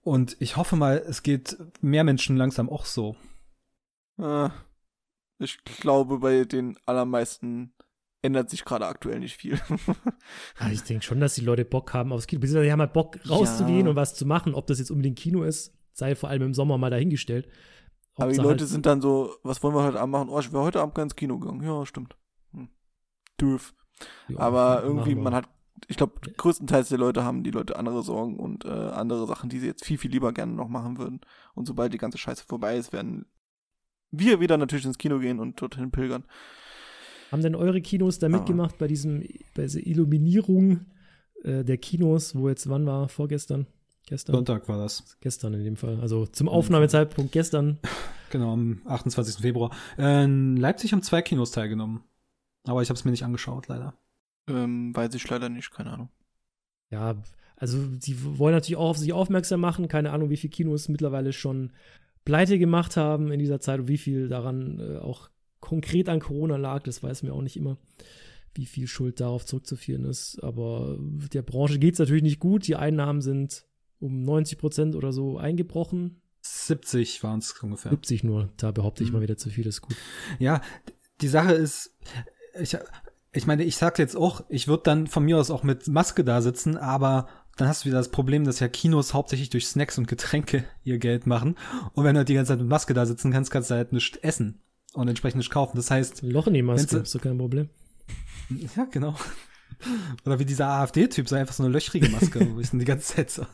[0.00, 3.16] Und ich hoffe mal, es geht mehr Menschen langsam auch so.
[4.18, 4.50] Äh,
[5.38, 7.72] ich glaube, bei den allermeisten
[8.24, 9.58] ändert sich gerade aktuell nicht viel.
[10.60, 12.40] Ja, ich denke schon, dass die Leute Bock haben aufs Kino.
[12.40, 13.90] Beziehungsweise die haben halt Bock rauszugehen Ja.
[13.90, 14.54] und was zu machen.
[14.54, 17.48] Ob das jetzt unbedingt Kino ist, sei vor allem im Sommer mal dahingestellt.
[18.16, 20.28] Aber die Leute halt- sind dann so, was wollen wir heute Abend machen?
[20.30, 21.62] Oh, ich wäre heute Abend gerne ins Kino gegangen.
[21.62, 22.16] Ja, stimmt.
[22.52, 22.68] Hm.
[23.40, 23.74] Dürf.
[24.28, 25.48] Ja, Aber irgendwie, man hat,
[25.88, 29.58] ich glaube, größtenteils der Leute haben die Leute andere Sorgen und äh, andere Sachen, die
[29.58, 31.20] sie jetzt viel, viel lieber gerne noch machen würden.
[31.54, 33.26] Und sobald die ganze Scheiße vorbei ist, werden
[34.10, 36.24] wir wieder natürlich ins Kino gehen und dorthin pilgern.
[37.34, 38.30] Haben denn eure Kinos da Ah.
[38.30, 39.22] mitgemacht bei diesem,
[39.54, 40.86] bei dieser Illuminierung
[41.42, 43.08] äh, der Kinos, wo jetzt wann war?
[43.08, 43.66] Vorgestern?
[44.06, 44.34] Gestern?
[44.36, 45.16] Sonntag war das.
[45.20, 45.98] Gestern in dem Fall.
[46.00, 47.78] Also zum Aufnahmezeitpunkt gestern.
[48.30, 49.36] Genau, am 28.
[49.36, 49.70] Februar.
[49.96, 52.00] Äh, in Leipzig haben zwei Kinos teilgenommen.
[52.64, 53.94] Aber ich habe es mir nicht angeschaut, leider.
[54.48, 56.08] Ähm, weiß ich leider nicht, keine Ahnung.
[56.90, 57.14] Ja,
[57.56, 59.86] also die wollen natürlich auch auf sich aufmerksam machen.
[59.86, 61.70] Keine Ahnung, wie viele Kinos mittlerweile schon
[62.24, 65.28] pleite gemacht haben in dieser Zeit und wie viel daran äh, auch
[65.64, 66.82] konkret an Corona lag.
[66.84, 67.76] Das weiß man auch nicht immer,
[68.54, 70.38] wie viel Schuld darauf zurückzuführen ist.
[70.42, 70.98] Aber
[71.32, 72.66] der Branche geht es natürlich nicht gut.
[72.68, 73.64] Die Einnahmen sind
[73.98, 76.20] um 90 Prozent oder so eingebrochen.
[76.42, 77.90] 70 waren es ungefähr.
[77.90, 78.50] 70 nur.
[78.58, 79.16] Da behaupte ich Mhm.
[79.16, 79.96] mal wieder zu viel, ist gut.
[80.38, 80.60] Ja,
[81.22, 81.96] die Sache ist,
[82.60, 82.76] ich,
[83.32, 86.22] ich meine, ich sag jetzt auch, ich würde dann von mir aus auch mit Maske
[86.22, 89.96] da sitzen, aber dann hast du wieder das Problem, dass ja Kinos hauptsächlich durch Snacks
[89.96, 91.56] und Getränke ihr Geld machen.
[91.94, 93.92] Und wenn du halt die ganze Zeit mit Maske da sitzen kannst, kannst du halt
[93.92, 94.60] nichts essen
[94.94, 95.76] und entsprechend nicht kaufen.
[95.76, 97.68] Das heißt, Ein Loch in die Maske, ist doch kein Problem.
[98.76, 99.14] ja, genau.
[100.24, 103.14] Oder wie dieser AfD-Typ, so einfach so eine löchrige Maske, wo ich dann die ganze
[103.14, 103.46] Zeit so.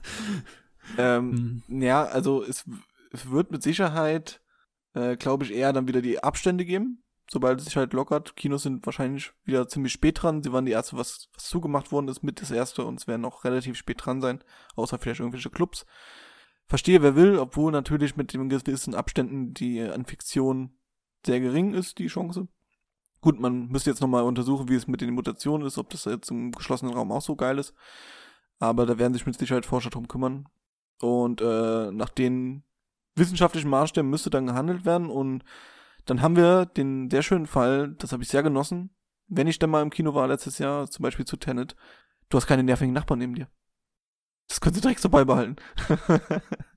[0.99, 1.83] Ähm, Mhm.
[1.83, 2.65] Ja, also es,
[3.13, 4.41] es wird mit Sicherheit,
[4.95, 8.37] äh, glaube ich, eher dann wieder die Abstände geben, sobald es sich halt lockert.
[8.37, 10.43] Kinos sind wahrscheinlich wieder ziemlich spät dran.
[10.43, 13.23] Sie waren die erste, was, was zugemacht worden ist, mit das erste und es werden
[13.23, 14.43] noch relativ spät dran sein,
[14.75, 15.87] außer vielleicht irgendwelche Clubs.
[16.67, 20.71] Verstehe, wer will, obwohl natürlich mit den gewissen Abständen die Infektion
[21.25, 22.49] sehr gering ist, die Chance.
[23.21, 26.31] Gut, man müsste jetzt nochmal untersuchen, wie es mit den Mutationen ist, ob das jetzt
[26.31, 27.75] im geschlossenen Raum auch so geil ist.
[28.59, 30.49] Aber da werden sich mit Sicherheit Forscher drum kümmern.
[31.01, 32.63] Und äh, nach den
[33.15, 35.45] wissenschaftlichen Maßstäben müsste dann gehandelt werden und
[36.07, 38.91] dann haben wir den sehr schönen Fall, das habe ich sehr genossen,
[39.29, 41.77] wenn ich dann mal im Kino war letztes Jahr, zum Beispiel zu Tenet,
[42.29, 43.49] du hast keine nervigen Nachbarn neben dir.
[44.49, 45.57] Das könntest du direkt so beibehalten.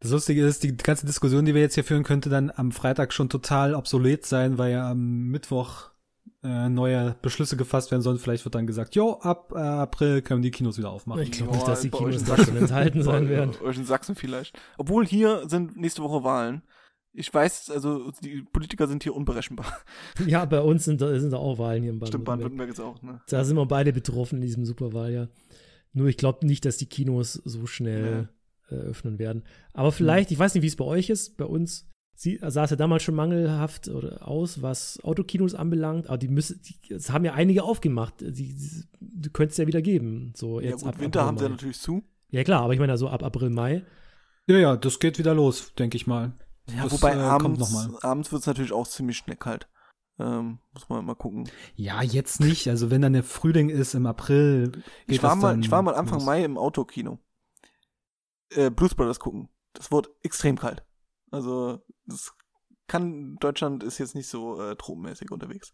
[0.00, 3.12] Das Lustige ist, die ganze Diskussion, die wir jetzt hier führen, könnte dann am Freitag
[3.12, 5.90] schon total obsolet sein, weil ja am Mittwoch
[6.44, 8.18] äh, neue Beschlüsse gefasst werden sollen.
[8.18, 11.22] Vielleicht wird dann gesagt, jo, ab äh, April können die Kinos wieder aufmachen.
[11.22, 12.44] Ich glaube nicht, dass die Kinos in da Sachsen.
[12.46, 13.54] schon enthalten sein werden.
[13.62, 14.56] Euch in Sachsen vielleicht.
[14.76, 16.62] Obwohl hier sind nächste Woche Wahlen.
[17.12, 19.66] Ich weiß, also die Politiker sind hier unberechenbar.
[20.26, 22.68] Ja, bei uns sind da, sind da auch Wahlen hier im Stimmt, Baden-Württemberg.
[22.68, 23.20] Baden-Württemberg ist auch, ne?
[23.28, 25.28] Da sind wir beide betroffen in diesem Superwahljahr.
[25.92, 28.28] Nur ich glaube nicht, dass die Kinos so schnell
[28.70, 29.44] äh, öffnen werden.
[29.72, 31.36] Aber vielleicht, ich weiß nicht, wie es bei euch ist.
[31.36, 36.08] Bei uns sie, sah es ja damals schon mangelhaft oder aus, was Autokinos anbelangt.
[36.08, 38.20] Aber die müssen, die, es haben ja einige aufgemacht.
[38.20, 40.32] Die, die, du könntest ja wieder geben.
[40.36, 42.02] So Ja jetzt gut, ab Winter April, haben sie ja natürlich zu.
[42.30, 43.84] Ja klar, aber ich meine, also ab April, Mai.
[44.46, 46.32] Ja, ja, das geht wieder los, denke ich mal.
[46.74, 47.98] Ja, Das, wobei äh, abends, kommt noch mal.
[48.02, 49.68] abends wird es natürlich auch ziemlich schnell kalt.
[50.18, 51.48] Ähm, muss man mal gucken.
[51.76, 52.68] Ja, jetzt nicht.
[52.68, 55.70] Also wenn dann der Frühling ist im April, geht Ich war, das mal, dann ich
[55.70, 56.26] war mal Anfang los.
[56.26, 57.20] Mai im Autokino.
[58.50, 59.48] Äh, Blues Brothers gucken.
[59.74, 60.84] Das wurde extrem kalt.
[61.30, 62.32] Also, das
[62.86, 65.72] kann, Deutschland ist jetzt nicht so äh, tropenmäßig unterwegs.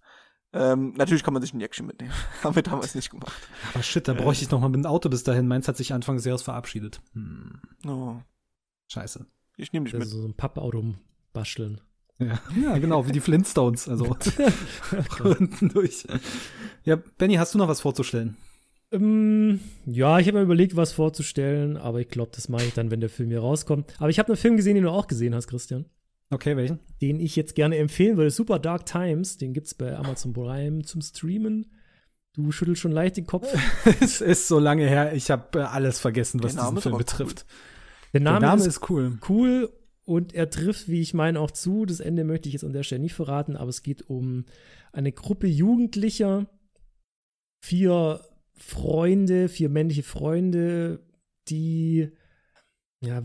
[0.53, 2.13] Ähm, natürlich kann man sich ein Jäckchen mitnehmen.
[2.45, 3.33] Haben wir damals nicht gemacht.
[3.73, 4.17] Aber shit, da Äh.
[4.17, 5.49] bräuchte ich noch mal mit dem Auto bis dahin.
[5.49, 7.01] Meins hat sich Anfang des Jahres verabschiedet.
[7.13, 8.17] Hm, Oh,
[8.89, 9.27] scheiße.
[9.57, 10.03] ich nehme dich mit.
[10.03, 10.95] Also so ein Pappauto
[11.33, 11.81] basteln.
[12.19, 12.39] Ja.
[12.63, 13.89] ja, genau, wie die Flintstones.
[13.89, 14.05] Also
[15.25, 16.07] unten durch.
[16.85, 18.37] Ja, Benny, hast du noch was vorzustellen?
[18.95, 22.91] Ähm, ja, ich habe mir überlegt, was vorzustellen, aber ich glaube, das mache ich dann,
[22.91, 23.95] wenn der Film hier rauskommt.
[23.99, 25.87] Aber ich habe einen Film gesehen, den du auch gesehen hast, Christian.
[26.31, 26.81] Okay, welchen?
[27.01, 28.31] Den ich jetzt gerne empfehlen würde.
[28.31, 29.37] Super Dark Times.
[29.37, 31.73] Den gibt es bei Amazon Prime zum Streamen.
[32.35, 33.47] Du schüttelst schon leicht den Kopf.
[34.01, 37.47] es ist so lange her, ich habe äh, alles vergessen, was diesen Film betrifft.
[38.13, 39.19] Der Name, Der Name ist, ist cool.
[39.29, 39.73] cool
[40.05, 41.87] und er trifft, wie ich meine, auch zu.
[41.87, 44.45] Das Ende möchte ich jetzt an der Stelle nicht verraten, aber es geht um
[44.93, 46.47] eine Gruppe Jugendlicher,
[47.65, 48.21] vier
[48.57, 51.01] Freunde, vier männliche Freunde,
[51.49, 52.09] die,
[53.01, 53.23] ja,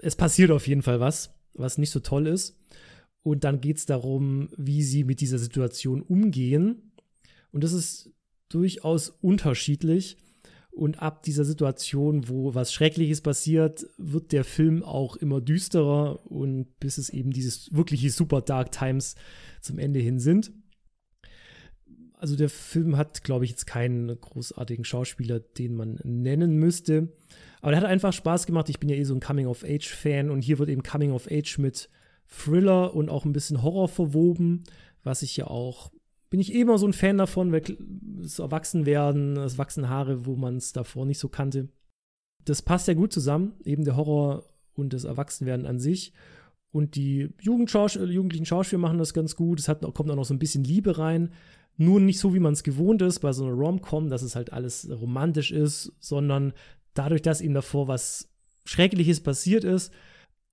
[0.00, 2.56] es passiert auf jeden Fall was, was nicht so toll ist.
[3.22, 6.92] Und dann geht es darum, wie sie mit dieser Situation umgehen.
[7.50, 8.10] Und das ist
[8.48, 10.16] durchaus unterschiedlich.
[10.70, 16.78] Und ab dieser Situation, wo was Schreckliches passiert, wird der Film auch immer düsterer und
[16.78, 19.16] bis es eben dieses wirkliche Super Dark Times
[19.60, 20.52] zum Ende hin sind.
[22.18, 27.12] Also der Film hat, glaube ich, jetzt keinen großartigen Schauspieler, den man nennen müsste.
[27.60, 28.68] Aber der hat einfach Spaß gemacht.
[28.68, 31.88] Ich bin ja eh so ein Coming-of-Age-Fan und hier wird eben Coming-of-Age mit
[32.26, 34.64] Thriller und auch ein bisschen Horror verwoben,
[35.02, 35.92] was ich ja auch
[36.30, 37.62] bin ich eh immer so ein Fan davon, weil
[38.22, 41.68] das Erwachsenwerden, das wachsen Haare, wo man es davor nicht so kannte.
[42.44, 46.12] Das passt ja gut zusammen, eben der Horror und das Erwachsenwerden an sich.
[46.70, 49.58] Und die Jugendschausch jugendlichen Schauspieler machen das ganz gut.
[49.58, 51.30] Es hat, kommt auch noch so ein bisschen Liebe rein.
[51.78, 54.52] Nur nicht so, wie man es gewohnt ist bei so einer Rom-Com, dass es halt
[54.52, 56.52] alles romantisch ist, sondern
[56.92, 58.28] dadurch, dass ihm davor was
[58.64, 59.92] Schreckliches passiert ist,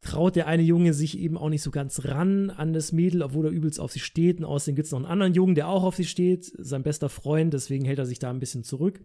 [0.01, 3.47] traut der eine Junge sich eben auch nicht so ganz ran an das Mädel, obwohl
[3.47, 4.37] er übelst auf sie steht.
[4.37, 7.09] Und außerdem gibt es noch einen anderen Jungen, der auch auf sie steht, sein bester
[7.09, 9.01] Freund, deswegen hält er sich da ein bisschen zurück.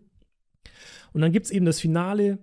[1.12, 2.38] Und dann gibt es eben das Finale,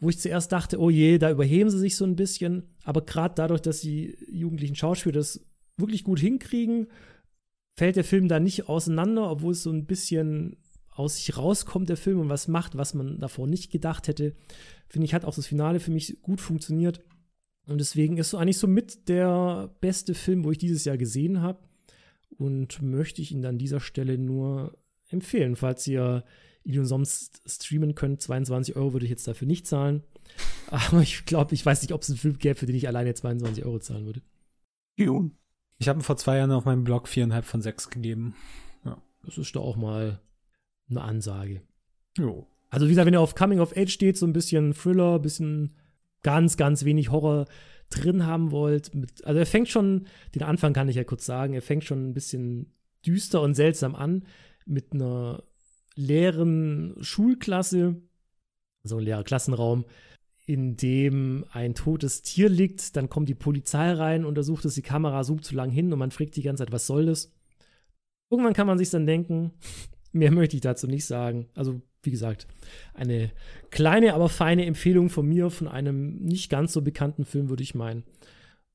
[0.00, 2.64] wo ich zuerst dachte, oh je, da überheben sie sich so ein bisschen.
[2.82, 5.40] Aber gerade dadurch, dass die jugendlichen Schauspieler das
[5.76, 6.88] wirklich gut hinkriegen,
[7.76, 10.56] fällt der Film da nicht auseinander, obwohl es so ein bisschen
[10.90, 14.34] aus sich rauskommt, der Film, und was macht, was man davor nicht gedacht hätte.
[14.88, 17.02] Finde ich, hat auch das Finale für mich gut funktioniert.
[17.66, 21.40] Und deswegen ist so eigentlich so mit der beste Film, wo ich dieses Jahr gesehen
[21.40, 21.58] habe.
[22.36, 24.76] Und möchte ich ihn an dieser Stelle nur
[25.08, 26.24] empfehlen, falls ihr
[26.64, 28.22] ihn umsonst streamen könnt.
[28.22, 30.02] 22 Euro würde ich jetzt dafür nicht zahlen.
[30.68, 33.14] Aber ich glaube, ich weiß nicht, ob es einen Film gäbe, für den ich alleine
[33.14, 34.22] 22 Euro zahlen würde.
[34.96, 35.36] Jun.
[35.78, 38.34] Ich habe vor zwei Jahren auf meinem Blog viereinhalb von sechs gegeben.
[39.24, 40.20] Das ist doch auch mal
[40.90, 41.62] eine Ansage.
[42.16, 42.46] Jo.
[42.70, 45.22] Also, wie gesagt, wenn ihr auf Coming of Age steht, so ein bisschen Thriller, ein
[45.22, 45.76] bisschen
[46.22, 47.46] ganz, ganz wenig Horror
[47.90, 48.94] drin haben wollt.
[48.94, 52.10] Mit, also, er fängt schon, den Anfang kann ich ja kurz sagen, er fängt schon
[52.10, 52.72] ein bisschen
[53.06, 54.24] düster und seltsam an
[54.66, 55.42] mit einer
[55.94, 57.96] leeren Schulklasse,
[58.82, 59.84] so ein leerer Klassenraum,
[60.46, 62.96] in dem ein totes Tier liegt.
[62.96, 66.10] Dann kommt die Polizei rein, untersucht es, die Kamera zoomt zu lang hin und man
[66.10, 67.32] fragt die ganze Zeit, was soll das?
[68.30, 69.52] Irgendwann kann man sich dann denken,
[70.12, 71.48] mehr möchte ich dazu nicht sagen.
[71.54, 72.46] Also, wie gesagt,
[72.92, 73.30] eine
[73.70, 77.74] kleine, aber feine Empfehlung von mir von einem nicht ganz so bekannten Film, würde ich
[77.74, 78.04] meinen.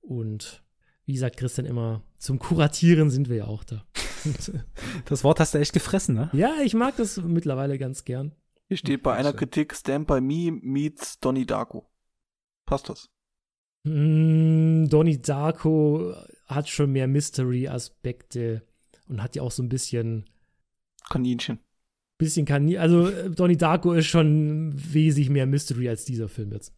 [0.01, 0.63] Und
[1.05, 3.86] wie sagt Christian immer, zum Kuratieren sind wir ja auch da.
[5.05, 6.30] Das Wort hast du echt gefressen, ne?
[6.34, 8.34] ja, ich mag das mittlerweile ganz gern.
[8.70, 9.34] Hier steht bei einer.
[9.34, 11.89] Kritik Stand By Me meets Donnie Darko.
[12.67, 13.09] Passt das?
[13.84, 16.13] Mm, Donnie Darko
[16.45, 18.61] hat schon mehr Mystery-Aspekte
[19.07, 20.30] und hat ja auch so ein bisschen
[21.09, 21.59] Kaninchen.
[22.20, 22.78] bisschen Kanin.
[22.78, 26.76] Also äh, Donnie Darko ist schon wesentlich mehr Mystery als dieser Film jetzt.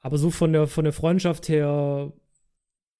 [0.00, 2.12] Aber so von der, von der Freundschaft her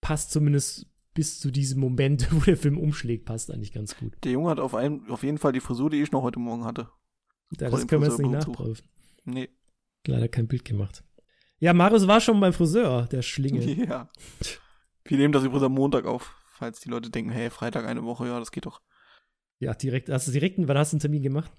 [0.00, 4.16] passt zumindest bis zu diesem Moment, wo der Film umschlägt, passt eigentlich ganz gut.
[4.24, 6.64] Der Junge hat auf, einen, auf jeden Fall die Frisur, die ich noch heute Morgen
[6.64, 6.88] hatte.
[7.59, 8.86] Ja, das können wir jetzt nicht nachprüfen.
[9.24, 9.49] Nee.
[10.07, 11.03] Leider kein Bild gemacht.
[11.59, 13.61] Ja, Marius war schon beim Friseur, der Schlinge.
[13.88, 14.09] Ja.
[15.05, 18.26] Wir nehmen das übrigens am Montag auf, falls die Leute denken, hey, Freitag eine Woche,
[18.26, 18.82] ja, das geht doch.
[19.59, 21.51] Ja, direkt, hast du direkt, wann hast du einen Termin gemacht?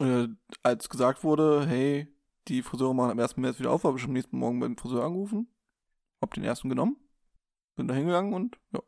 [0.00, 0.28] Äh,
[0.62, 2.08] als gesagt wurde, hey,
[2.48, 3.36] die Friseure machen am 1.
[3.36, 5.48] März wieder auf, habe ich am nächsten Morgen beim Friseur angerufen,
[6.20, 6.96] hab den ersten genommen,
[7.76, 8.80] bin da hingegangen und ja,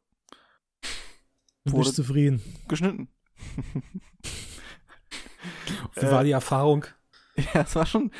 [1.64, 2.40] Du bist zufrieden.
[2.68, 3.08] geschnitten.
[5.96, 6.84] Wie Äh, war die Erfahrung?
[7.52, 8.10] Ja, es war schon,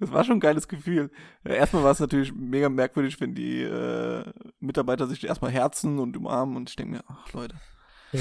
[0.00, 1.12] es war schon ein geiles Gefühl.
[1.44, 4.24] Äh, Erstmal war es natürlich mega merkwürdig, wenn die äh,
[4.58, 7.54] Mitarbeiter sich erstmal herzen und umarmen und ich denke mir, ach Leute.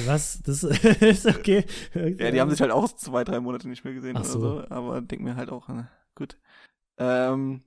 [0.06, 0.42] Was?
[0.44, 0.62] Das
[1.02, 1.66] ist okay.
[1.96, 4.40] Ja, die haben sich halt auch zwei, drei Monate nicht mehr gesehen Ach oder so.
[4.42, 6.38] so, aber denk mir halt auch, na, gut.
[7.00, 7.64] Ähm,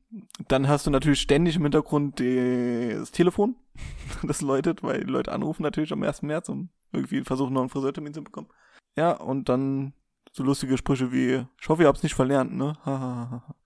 [0.47, 3.57] dann hast du natürlich ständig im Hintergrund die, das Telefon,
[4.23, 6.23] das läutet, weil die Leute anrufen natürlich am 1.
[6.23, 8.49] März, um irgendwie versuchen, noch einen Friseurtermin zu bekommen.
[8.97, 9.93] Ja, und dann
[10.37, 12.77] so lustige Sprüche wie, ich hoffe, ihr habt's nicht verlernt, ne?
[12.85, 13.57] Ha, ha, ha, ha.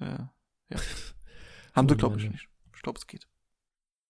[0.00, 0.32] ja,
[0.70, 0.76] ja.
[1.74, 2.48] Haben sie, Oh glaube ich, nicht.
[2.74, 3.28] Ich glaube, es geht.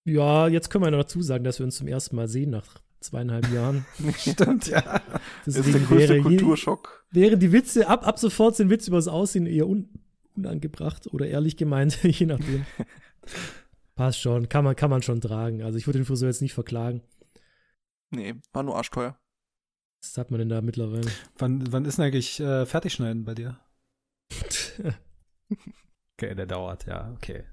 [0.05, 2.81] Ja, jetzt können wir noch dazu sagen, dass wir uns zum ersten Mal sehen nach
[3.01, 3.85] zweieinhalb Jahren.
[4.17, 5.01] Stimmt, ja.
[5.45, 7.05] Das ist der größte wäre, Kulturschock.
[7.11, 9.89] wäre die Witze, ab, ab sofort sind Witze über das Aussehen eher un,
[10.35, 12.65] unangebracht oder ehrlich gemeint, je nachdem.
[13.95, 15.61] Passt schon, kann man, kann man schon tragen.
[15.61, 17.01] Also ich würde den Friseur jetzt nicht verklagen.
[18.11, 19.17] Nee, war nur arschteuer.
[20.01, 21.11] Was hat man denn da mittlerweile?
[21.37, 23.59] Wann, wann ist denn eigentlich äh, Fertigschneiden bei dir?
[26.17, 27.45] Okay, der dauert, ja, okay.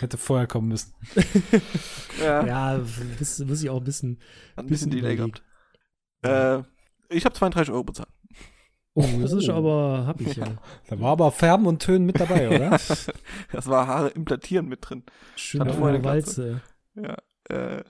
[0.00, 0.92] Hätte vorher kommen müssen.
[2.20, 2.80] Ja, ja,
[3.18, 4.18] muss, muss ich auch ein bisschen.
[4.56, 5.44] hat ein bisschen bisschen Delay gehabt.
[6.22, 6.64] Äh,
[7.14, 8.08] ich habe 32 Euro bezahlt.
[8.94, 10.60] Oh, das ist aber, hab ich ja.
[10.88, 12.70] Da war aber Färben und Tönen mit dabei, oder?
[13.52, 15.04] Das war Haare implantieren mit drin.
[15.60, 16.02] Eine Glatze.
[16.02, 16.60] Walze.
[16.96, 17.16] Ja,
[17.54, 17.84] äh,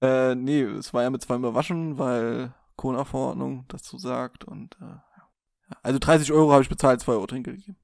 [0.00, 5.28] äh, nee, es war ja mit zweimal waschen, weil Corona-Verordnung dazu sagt und, äh, ja.
[5.82, 7.76] Also 30 Euro habe ich bezahlt, 2 Euro Trinkgeld gegeben.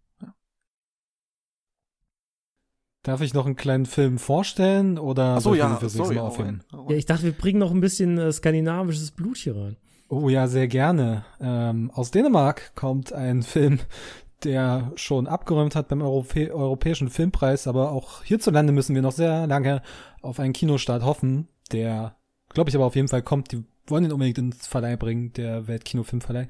[3.06, 6.16] Darf ich noch einen kleinen Film vorstellen oder soll ich ja, nächste sorry.
[6.16, 6.48] Mal aufheben?
[6.48, 6.90] rein, hau rein.
[6.90, 9.76] Ja, ich dachte, wir bringen noch ein bisschen äh, skandinavisches Blut hier rein.
[10.08, 11.24] Oh ja, sehr gerne.
[11.40, 13.78] Ähm, aus Dänemark kommt ein Film,
[14.42, 19.46] der schon abgeräumt hat beim Europä Europäischen Filmpreis, aber auch hierzulande müssen wir noch sehr
[19.46, 19.82] lange
[20.20, 22.16] auf einen Kinostart hoffen, der,
[22.48, 23.52] glaube ich, aber auf jeden Fall kommt.
[23.52, 26.48] Die wollen ihn unbedingt ins Verleih bringen, der Weltkinofilmverleih.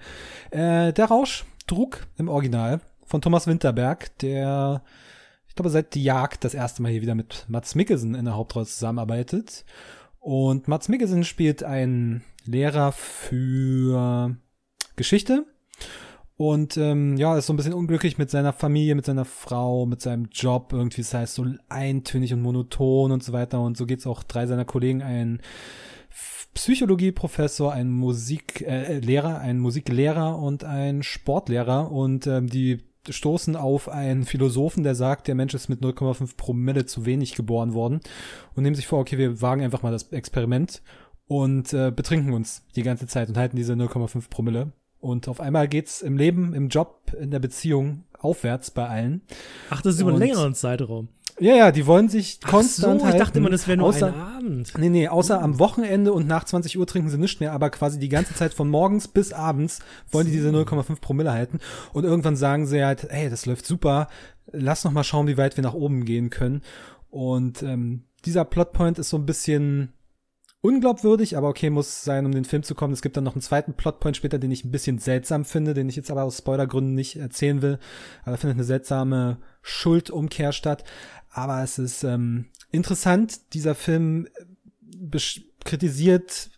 [0.51, 4.83] Äh, der Rausch, Druck im Original von Thomas Winterberg, der,
[5.49, 8.35] ich glaube, seit Die Jagd das erste Mal hier wieder mit Mats Mikkelsen in der
[8.35, 9.65] Hauptrolle zusammenarbeitet.
[10.19, 14.37] Und Mats Mikkelsen spielt einen Lehrer für
[14.97, 15.47] Geschichte.
[16.39, 20.03] Und ähm, ja, ist so ein bisschen unglücklich mit seiner Familie, mit seiner Frau, mit
[20.03, 20.73] seinem Job.
[20.73, 23.61] Irgendwie ist heißt so eintönig und monoton und so weiter.
[23.61, 25.41] Und so geht's auch drei seiner Kollegen, ein
[26.53, 31.91] Psychologieprofessor, ein Musiklehrer, äh, ein Musiklehrer und ein Sportlehrer.
[31.91, 36.85] Und ähm, die stoßen auf einen Philosophen, der sagt, der Mensch ist mit 0,5 Promille
[36.85, 38.01] zu wenig geboren worden.
[38.55, 40.83] Und nehmen sich vor, okay, wir wagen einfach mal das Experiment
[41.29, 44.73] und äh, betrinken uns die ganze Zeit und halten diese 0,5 Promille.
[45.07, 49.23] Und auf einmal geht's im Leben, im Job, in der Beziehung aufwärts bei allen.
[49.71, 51.09] Ach, das ist über einen längeren Zeitraum.
[51.39, 53.19] Ja, ja, die wollen sich Ach konstant so, ich halten.
[53.19, 54.73] dachte immer, das wäre nur außer, ein Abend.
[54.79, 58.01] Nee, nee, außer am Wochenende und nach 20 Uhr trinken sie nichts mehr, aber quasi
[58.01, 59.79] die ganze Zeit von morgens bis abends
[60.11, 61.61] wollen die diese 0,5 Promille halten.
[61.93, 64.09] Und irgendwann sagen sie halt, hey, das läuft super,
[64.51, 66.63] lass noch mal schauen, wie weit wir nach oben gehen können.
[67.11, 69.93] Und ähm, dieser Plotpoint ist so ein bisschen
[70.67, 72.93] unglaubwürdig, aber okay, muss sein, um den Film zu kommen.
[72.93, 75.89] Es gibt dann noch einen zweiten Plotpoint später, den ich ein bisschen seltsam finde, den
[75.89, 77.79] ich jetzt aber aus Spoilergründen nicht erzählen will.
[78.23, 80.85] Aber da findet eine seltsame Schuldumkehr statt.
[81.31, 84.29] Aber es ist ähm, interessant, dieser Film
[84.85, 86.51] besch- kritisiert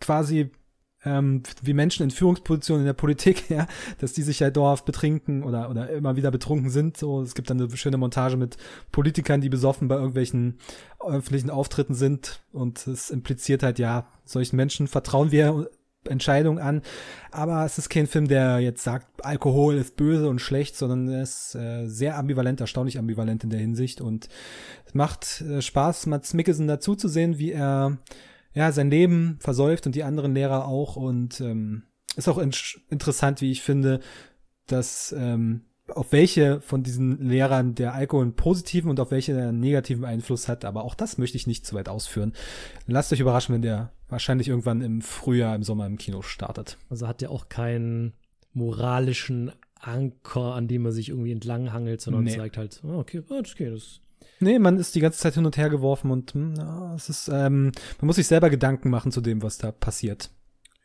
[0.00, 0.50] quasi
[1.06, 3.66] ähm, wie Menschen in Führungspositionen in der Politik, ja,
[3.98, 6.96] dass die sich halt dauerhaft betrinken oder, oder immer wieder betrunken sind.
[6.96, 8.56] So, es gibt dann eine schöne Montage mit
[8.92, 10.58] Politikern, die besoffen bei irgendwelchen
[11.00, 15.70] öffentlichen Auftritten sind und es impliziert halt, ja, solchen Menschen vertrauen wir
[16.08, 16.82] Entscheidungen an.
[17.30, 21.22] Aber es ist kein Film, der jetzt sagt, Alkohol ist böse und schlecht, sondern er
[21.22, 24.00] ist äh, sehr ambivalent, erstaunlich ambivalent in der Hinsicht.
[24.00, 24.28] Und
[24.86, 27.98] es macht äh, Spaß, Mats Mikkelsen dazu zu sehen, wie er
[28.56, 30.96] ja sein Leben versäuft und die anderen Lehrer auch.
[30.96, 31.84] Und ähm,
[32.16, 32.50] ist auch in
[32.90, 34.00] interessant, wie ich finde,
[34.66, 39.60] dass ähm, auf welche von diesen Lehrern der Alkohol einen positiven und auf welche einen
[39.60, 40.64] negativen Einfluss hat.
[40.64, 42.32] Aber auch das möchte ich nicht zu weit ausführen.
[42.86, 46.78] Lasst euch überraschen, wenn der wahrscheinlich irgendwann im Frühjahr, im Sommer im Kino startet.
[46.88, 48.14] Also hat der auch keinen
[48.52, 52.36] moralischen Anker, an dem man sich irgendwie entlanghangelt, sondern Nee.
[52.36, 54.00] zeigt halt, ah, okay, ah, das geht, das
[54.40, 57.28] Nee, man ist die ganze Zeit hin und her geworfen und hm, ja, es ist,
[57.28, 60.30] ähm, man muss sich selber Gedanken machen zu dem, was da passiert.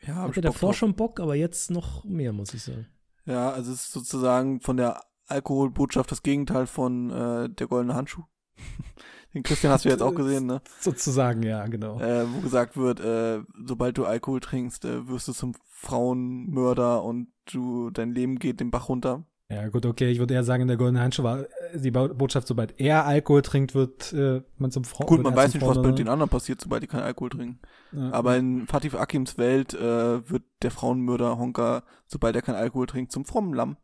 [0.06, 0.78] Ja, hab hatte ich davor drauf.
[0.78, 2.88] schon Bock, aber jetzt noch mehr, muss ich sagen.
[3.26, 8.24] Ja, also es ist sozusagen von der Alkoholbotschaft das Gegenteil von äh, der goldene Handschuh.
[9.34, 10.62] Den Christian hast du jetzt auch gesehen, ne?
[10.80, 12.00] Sozusagen, ja, genau.
[12.02, 17.30] Äh, wo gesagt wird, äh, sobald du Alkohol trinkst, äh, wirst du zum Frauenmörder und
[17.46, 19.26] du dein Leben geht den Bach runter.
[19.52, 22.08] Ja, gut, okay, ich würde eher sagen, in der Goldenen Handschuh war äh, die Bo-
[22.14, 25.06] Botschaft, sobald er Alkohol trinkt, wird äh, man zum Frau.
[25.06, 27.60] Gut, man weiß nicht, was bei den anderen passiert, sobald die keinen Alkohol trinken.
[27.91, 28.12] Ja.
[28.14, 33.12] Aber in Fatih Akims Welt äh, wird der Frauenmörder Honka, sobald er keinen Alkohol trinkt,
[33.12, 33.76] zum frommen Lamm.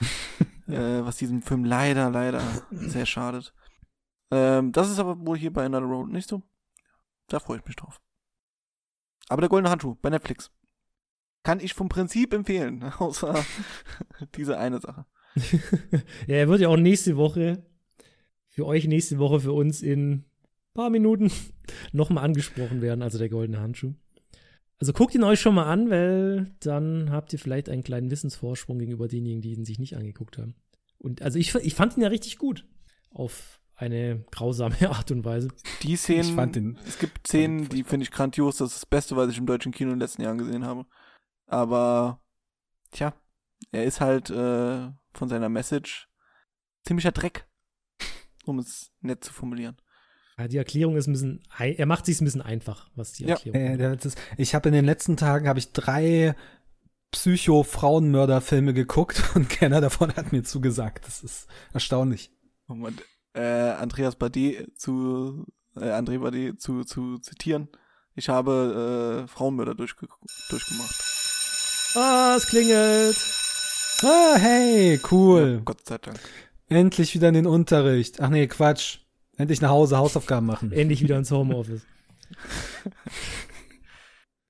[0.66, 3.54] äh, was diesem Film leider, leider sehr schadet.
[4.30, 6.42] Ähm, das ist aber wohl hier bei Another Road nicht so.
[7.28, 8.00] Da freue ich mich drauf.
[9.28, 10.50] Aber der goldene Handschuh bei Netflix.
[11.46, 13.44] Kann ich vom Prinzip empfehlen, außer
[14.36, 15.06] diese eine Sache.
[16.26, 17.64] ja, er wird ja auch nächste Woche,
[18.48, 20.24] für euch nächste Woche, für uns in ein
[20.74, 21.30] paar Minuten
[21.92, 23.94] nochmal angesprochen werden, also der goldene Handschuh.
[24.78, 28.78] Also guckt ihn euch schon mal an, weil dann habt ihr vielleicht einen kleinen Wissensvorsprung
[28.78, 30.54] gegenüber denjenigen, die ihn sich nicht angeguckt haben.
[30.98, 32.66] Und also ich, ich fand ihn ja richtig gut.
[33.10, 35.48] Auf eine grausame Art und Weise.
[35.82, 38.56] Die Szenen, Ich fand den- es gibt Szenen, die finde ich grandios.
[38.56, 40.86] Das ist das Beste, was ich im deutschen Kino in den letzten Jahren gesehen habe.
[41.46, 42.20] Aber,
[42.90, 43.14] tja,
[43.72, 46.08] er ist halt äh, von seiner Message
[46.84, 47.48] ziemlicher Dreck,
[48.44, 49.76] um es nett zu formulieren.
[50.38, 53.36] Ja, die Erklärung ist ein bisschen, er macht sich ein bisschen einfach, was die Ja.
[53.36, 54.04] Erklärung Äh, angeht.
[54.04, 56.34] das ist, ich habe in den letzten Tagen habe ich drei
[57.12, 61.06] Psycho-Frauenmörder-Filme geguckt und keiner davon hat mir zugesagt.
[61.06, 62.30] Das ist erstaunlich.
[62.66, 62.86] Um
[63.34, 67.68] äh, Andreas Bade zu, äh, André Bade zu, zu zitieren.
[68.14, 70.06] Ich habe äh, Frauenmörder durchge
[70.50, 71.15] durchgemacht.
[71.98, 73.16] Ah, es klingelt.
[74.02, 75.54] Ah, hey, cool.
[75.54, 76.20] Ja, Gott sei Dank.
[76.68, 78.20] Endlich wieder in den Unterricht.
[78.20, 78.98] Ach nee, Quatsch.
[79.38, 80.72] Endlich nach Hause Hausaufgaben machen.
[80.72, 81.80] Endlich wieder ins Homeoffice.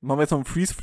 [0.01, 0.74] Machen wir jetzt noch einen Freeze.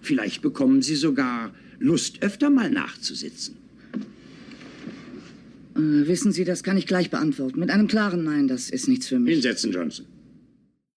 [0.00, 3.58] Vielleicht bekommen Sie sogar Lust, öfter mal nachzusitzen.
[5.76, 7.60] Äh, wissen Sie, das kann ich gleich beantworten.
[7.60, 9.34] Mit einem klaren Nein, das ist nichts für mich.
[9.34, 10.06] Hinsetzen, Johnson.